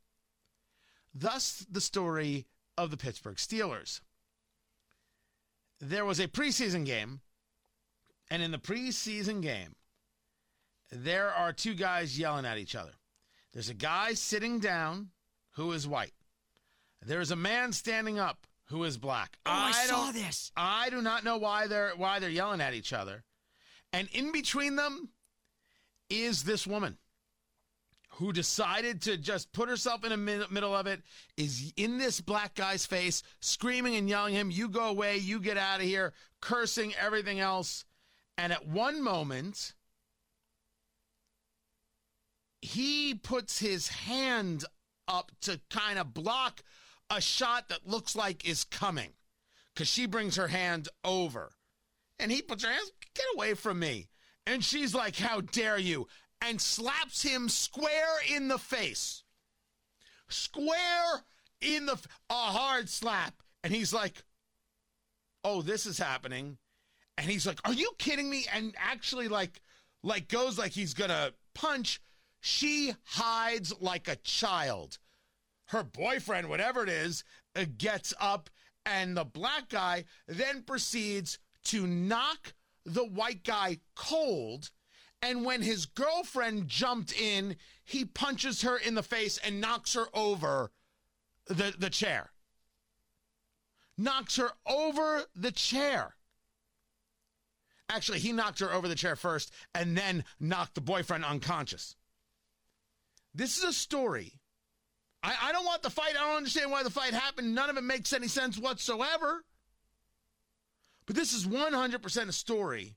Thus, 1.16 1.66
the 1.72 1.80
story 1.80 2.46
of 2.78 2.92
the 2.92 2.98
Pittsburgh 2.98 3.38
Steelers. 3.38 4.02
There 5.80 6.04
was 6.04 6.20
a 6.20 6.28
preseason 6.28 6.86
game, 6.86 7.22
and 8.30 8.44
in 8.44 8.52
the 8.52 8.58
preseason 8.58 9.42
game, 9.42 9.78
there 10.92 11.30
are 11.30 11.54
two 11.54 11.74
guys 11.74 12.20
yelling 12.20 12.46
at 12.46 12.58
each 12.58 12.76
other. 12.76 12.96
There's 13.54 13.70
a 13.70 13.74
guy 13.74 14.14
sitting 14.14 14.60
down 14.60 15.12
who 15.52 15.72
is 15.72 15.88
white. 15.88 16.12
There's 17.02 17.32
a 17.32 17.38
man 17.38 17.72
standing 17.72 18.20
up 18.20 18.46
who 18.66 18.84
is 18.84 18.98
black. 18.98 19.38
Oh, 19.46 19.52
I, 19.52 19.70
I 19.70 19.86
saw 19.86 20.12
this. 20.12 20.52
I 20.58 20.90
do 20.90 21.02
not 21.02 21.24
know 21.24 21.38
why 21.38 21.68
they're 21.68 21.94
why 21.96 22.20
they're 22.20 22.30
yelling 22.30 22.60
at 22.60 22.74
each 22.74 22.92
other. 22.92 23.24
And 23.94 24.10
in 24.12 24.34
between 24.34 24.76
them, 24.76 25.13
is 26.10 26.44
this 26.44 26.68
woman 26.68 26.98
who 28.18 28.32
decided 28.32 29.02
to 29.02 29.18
just 29.18 29.52
put 29.54 29.70
herself 29.70 30.04
in 30.04 30.12
the 30.12 30.48
middle 30.52 30.76
of 30.76 30.86
it, 30.86 31.02
is 31.36 31.74
in 31.76 31.98
this 31.98 32.22
black 32.22 32.54
guy's 32.54 32.86
face, 32.86 33.24
screaming 33.40 33.96
and 33.96 34.08
yelling 34.08 34.36
him, 34.36 34.52
You 34.52 34.70
go 34.70 34.88
away, 34.88 35.18
you 35.18 35.40
get 35.40 35.58
out 35.58 35.80
of 35.80 35.86
here, 35.86 36.14
cursing 36.40 36.94
everything 36.96 37.40
else. 37.40 37.86
And 38.38 38.54
at 38.54 38.68
one 38.68 39.04
moment, 39.04 39.74
he 42.62 43.16
puts 43.16 43.60
his 43.60 43.88
hand 43.88 44.64
up 45.08 45.32
to 45.42 45.60
kind 45.70 45.98
of 45.98 46.14
block 46.14 46.62
a 47.10 47.20
shot 47.20 47.70
that 47.70 47.88
looks 47.88 48.16
like 48.16 48.48
is 48.48 48.64
coming 48.64 49.10
because 49.74 49.88
she 49.88 50.06
brings 50.06 50.36
her 50.36 50.48
hand 50.48 50.88
over. 51.04 51.52
And 52.20 52.32
he 52.32 52.42
puts 52.42 52.64
her 52.64 52.72
hands, 52.72 52.92
get 53.16 53.26
away 53.36 53.56
from 53.56 53.80
me. 53.80 54.08
And 54.46 54.64
she's 54.64 54.94
like, 54.94 55.16
How 55.16 55.42
dare 55.42 55.78
you? 55.78 56.08
And 56.42 56.60
slaps 56.60 57.22
him 57.22 57.50
square 57.50 58.18
in 58.30 58.48
the 58.48 58.58
face. 58.58 59.24
Square 60.30 61.24
in 61.62 61.86
the, 61.86 61.98
a 62.30 62.34
hard 62.34 62.90
slap. 62.90 63.34
And 63.64 63.74
he's 63.74 63.94
like, 63.94 64.24
Oh, 65.44 65.62
this 65.62 65.86
is 65.86 65.98
happening. 65.98 66.58
And 67.18 67.30
he's 67.30 67.48
like, 67.48 67.60
Are 67.66 67.74
you 67.74 67.92
kidding 67.98 68.30
me? 68.30 68.46
And 68.54 68.74
actually, 68.78 69.28
like, 69.28 69.62
like 70.04 70.28
goes 70.28 70.58
like 70.58 70.74
he's 70.74 70.94
gonna 70.94 71.32
punch. 71.56 72.02
She 72.42 72.94
hides 73.06 73.74
like 73.80 74.08
a 74.08 74.18
child. 74.18 74.98
Her 75.68 75.84
boyfriend, 75.84 76.50
whatever 76.50 76.84
it 76.84 76.90
is, 76.90 77.24
uh, 77.56 77.66
gets 77.78 78.14
up, 78.20 78.50
and 78.86 79.16
the 79.16 79.24
black 79.24 79.70
guy 79.70 80.04
then 80.28 80.64
proceeds 80.64 81.40
to 81.66 81.88
knock 81.88 82.54
the 82.86 83.06
white 83.06 83.44
guy 83.44 83.80
cold 83.96 84.72
And 85.22 85.46
when 85.46 85.62
his 85.62 85.86
girlfriend 85.86 86.68
jumped 86.68 87.14
in, 87.18 87.56
he 87.86 88.04
punches 88.04 88.62
her 88.64 88.78
in 88.78 88.96
the 88.96 89.04
face 89.04 89.38
and 89.38 89.62
knocks 89.62 89.94
her 89.94 90.08
over 90.14 90.72
the, 91.48 91.74
the 91.78 91.90
chair. 91.90 92.32
Knocks 93.98 94.36
her 94.36 94.52
over 94.66 95.24
the 95.34 95.52
chair. 95.52 96.16
Actually, 97.90 98.20
he 98.20 98.34
knocked 98.34 98.60
her 98.60 98.74
over 98.74 98.90
the 98.90 98.96
chair 98.96 99.16
first 99.16 99.54
and 99.74 99.98
then 99.98 100.26
knocked 100.42 100.76
the 100.76 100.82
boyfriend 100.82 101.24
unconscious. 101.24 101.96
This 103.34 103.58
is 103.58 103.64
a 103.64 103.74
story. 103.74 104.42
I, 105.22 105.36
I 105.42 105.52
don't 105.54 105.66
want 105.66 105.84
the 105.84 105.90
fight. 105.90 106.16
I 106.20 106.28
don't 106.28 106.38
understand 106.38 106.70
why 106.70 106.84
the 106.84 106.90
fight 106.90 107.14
happened. 107.14 107.56
None 107.56 107.70
of 107.70 107.78
it 107.78 107.84
makes 107.84 108.12
any 108.12 108.28
sense 108.28 108.58
whatsoever. 108.58 109.46
But 111.06 111.16
this 111.16 111.34
is 111.34 111.46
100% 111.46 112.28
a 112.28 112.32
story 112.32 112.96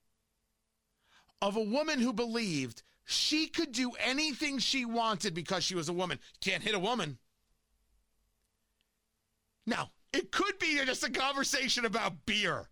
of 1.42 1.56
a 1.56 1.62
woman 1.62 2.00
who 2.00 2.12
believed 2.12 2.82
she 3.04 3.46
could 3.46 3.72
do 3.72 3.92
anything 4.04 4.58
she 4.58 4.84
wanted 4.84 5.34
because 5.34 5.64
she 5.64 5.74
was 5.74 5.88
a 5.88 5.92
woman. 5.92 6.18
Can't 6.40 6.62
hit 6.62 6.74
a 6.74 6.78
woman. 6.78 7.18
Now, 9.66 9.90
it 10.12 10.32
could 10.32 10.58
be 10.58 10.80
just 10.84 11.04
a 11.04 11.10
conversation 11.10 11.84
about 11.84 12.26
beer. 12.26 12.68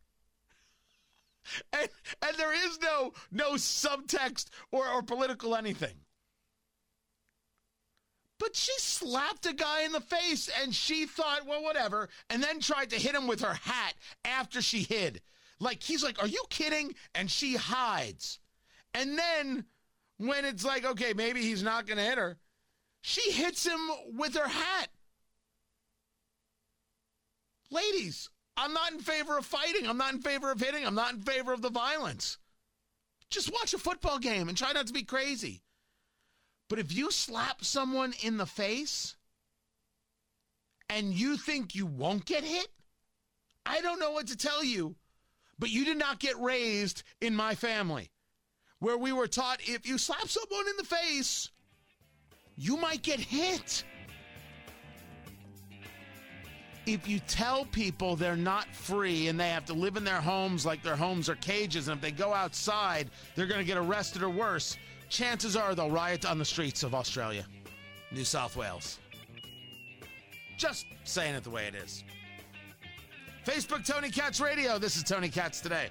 And, 1.72 1.88
and 2.22 2.36
there 2.38 2.54
is 2.54 2.78
no 2.80 3.12
no 3.30 3.52
subtext 3.52 4.46
or, 4.72 4.88
or 4.88 5.02
political 5.02 5.54
anything. 5.54 5.94
But 8.38 8.56
she 8.56 8.72
slapped 8.78 9.46
a 9.46 9.52
guy 9.52 9.82
in 9.84 9.92
the 9.92 10.00
face 10.00 10.50
and 10.60 10.74
she 10.74 11.06
thought, 11.06 11.46
well, 11.46 11.62
whatever, 11.62 12.08
and 12.28 12.42
then 12.42 12.60
tried 12.60 12.90
to 12.90 12.96
hit 12.96 13.14
him 13.14 13.26
with 13.26 13.40
her 13.40 13.54
hat 13.54 13.94
after 14.24 14.60
she 14.60 14.82
hid. 14.82 15.20
Like, 15.60 15.82
he's 15.82 16.02
like, 16.02 16.20
are 16.20 16.28
you 16.28 16.42
kidding? 16.50 16.94
And 17.14 17.30
she 17.30 17.54
hides. 17.54 18.40
And 18.92 19.16
then 19.16 19.64
when 20.18 20.44
it's 20.44 20.64
like, 20.64 20.84
okay, 20.84 21.12
maybe 21.14 21.42
he's 21.42 21.62
not 21.62 21.86
going 21.86 21.98
to 21.98 22.04
hit 22.04 22.18
her, 22.18 22.38
she 23.02 23.30
hits 23.30 23.66
him 23.66 23.80
with 24.16 24.34
her 24.36 24.48
hat. 24.48 24.88
Ladies, 27.70 28.30
I'm 28.56 28.72
not 28.72 28.92
in 28.92 29.00
favor 29.00 29.36
of 29.36 29.44
fighting. 29.44 29.88
I'm 29.88 29.98
not 29.98 30.14
in 30.14 30.22
favor 30.22 30.50
of 30.50 30.60
hitting. 30.60 30.86
I'm 30.86 30.94
not 30.94 31.14
in 31.14 31.20
favor 31.20 31.52
of 31.52 31.60
the 31.60 31.70
violence. 31.70 32.38
Just 33.30 33.52
watch 33.52 33.74
a 33.74 33.78
football 33.78 34.18
game 34.18 34.48
and 34.48 34.56
try 34.56 34.72
not 34.72 34.86
to 34.86 34.92
be 34.92 35.02
crazy. 35.02 35.63
But 36.68 36.78
if 36.78 36.92
you 36.92 37.10
slap 37.10 37.64
someone 37.64 38.14
in 38.22 38.36
the 38.36 38.46
face 38.46 39.16
and 40.88 41.12
you 41.12 41.36
think 41.36 41.74
you 41.74 41.86
won't 41.86 42.24
get 42.24 42.44
hit, 42.44 42.68
I 43.66 43.80
don't 43.80 44.00
know 44.00 44.12
what 44.12 44.26
to 44.28 44.36
tell 44.36 44.64
you, 44.64 44.96
but 45.58 45.70
you 45.70 45.84
did 45.84 45.98
not 45.98 46.20
get 46.20 46.38
raised 46.40 47.02
in 47.20 47.34
my 47.34 47.54
family 47.54 48.10
where 48.78 48.98
we 48.98 49.12
were 49.12 49.26
taught 49.26 49.60
if 49.66 49.86
you 49.86 49.96
slap 49.96 50.28
someone 50.28 50.68
in 50.68 50.76
the 50.76 50.84
face, 50.84 51.50
you 52.56 52.76
might 52.76 53.02
get 53.02 53.18
hit. 53.18 53.84
If 56.86 57.08
you 57.08 57.18
tell 57.20 57.64
people 57.64 58.14
they're 58.14 58.36
not 58.36 58.66
free 58.74 59.28
and 59.28 59.40
they 59.40 59.48
have 59.48 59.64
to 59.66 59.72
live 59.72 59.96
in 59.96 60.04
their 60.04 60.20
homes 60.20 60.66
like 60.66 60.82
their 60.82 60.96
homes 60.96 61.30
are 61.30 61.36
cages, 61.36 61.88
and 61.88 61.96
if 61.96 62.02
they 62.02 62.10
go 62.10 62.34
outside, 62.34 63.08
they're 63.34 63.46
going 63.46 63.60
to 63.60 63.66
get 63.66 63.78
arrested 63.78 64.22
or 64.22 64.28
worse, 64.28 64.76
chances 65.08 65.56
are 65.56 65.74
they'll 65.74 65.90
riot 65.90 66.24
on 66.24 66.38
the 66.38 66.44
streets 66.44 66.82
of 66.82 66.94
Australia, 66.94 67.44
New 68.12 68.24
South 68.24 68.56
Wales. 68.56 68.98
Just 70.56 70.86
saying 71.04 71.34
it 71.34 71.44
the 71.44 71.50
way 71.50 71.66
it 71.66 71.74
is. 71.74 72.04
Facebook 73.44 73.84
Tony 73.84 74.10
Katz 74.10 74.40
Radio. 74.40 74.78
This 74.78 74.96
is 74.96 75.02
Tony 75.02 75.28
Katz 75.28 75.60
today. 75.60 75.88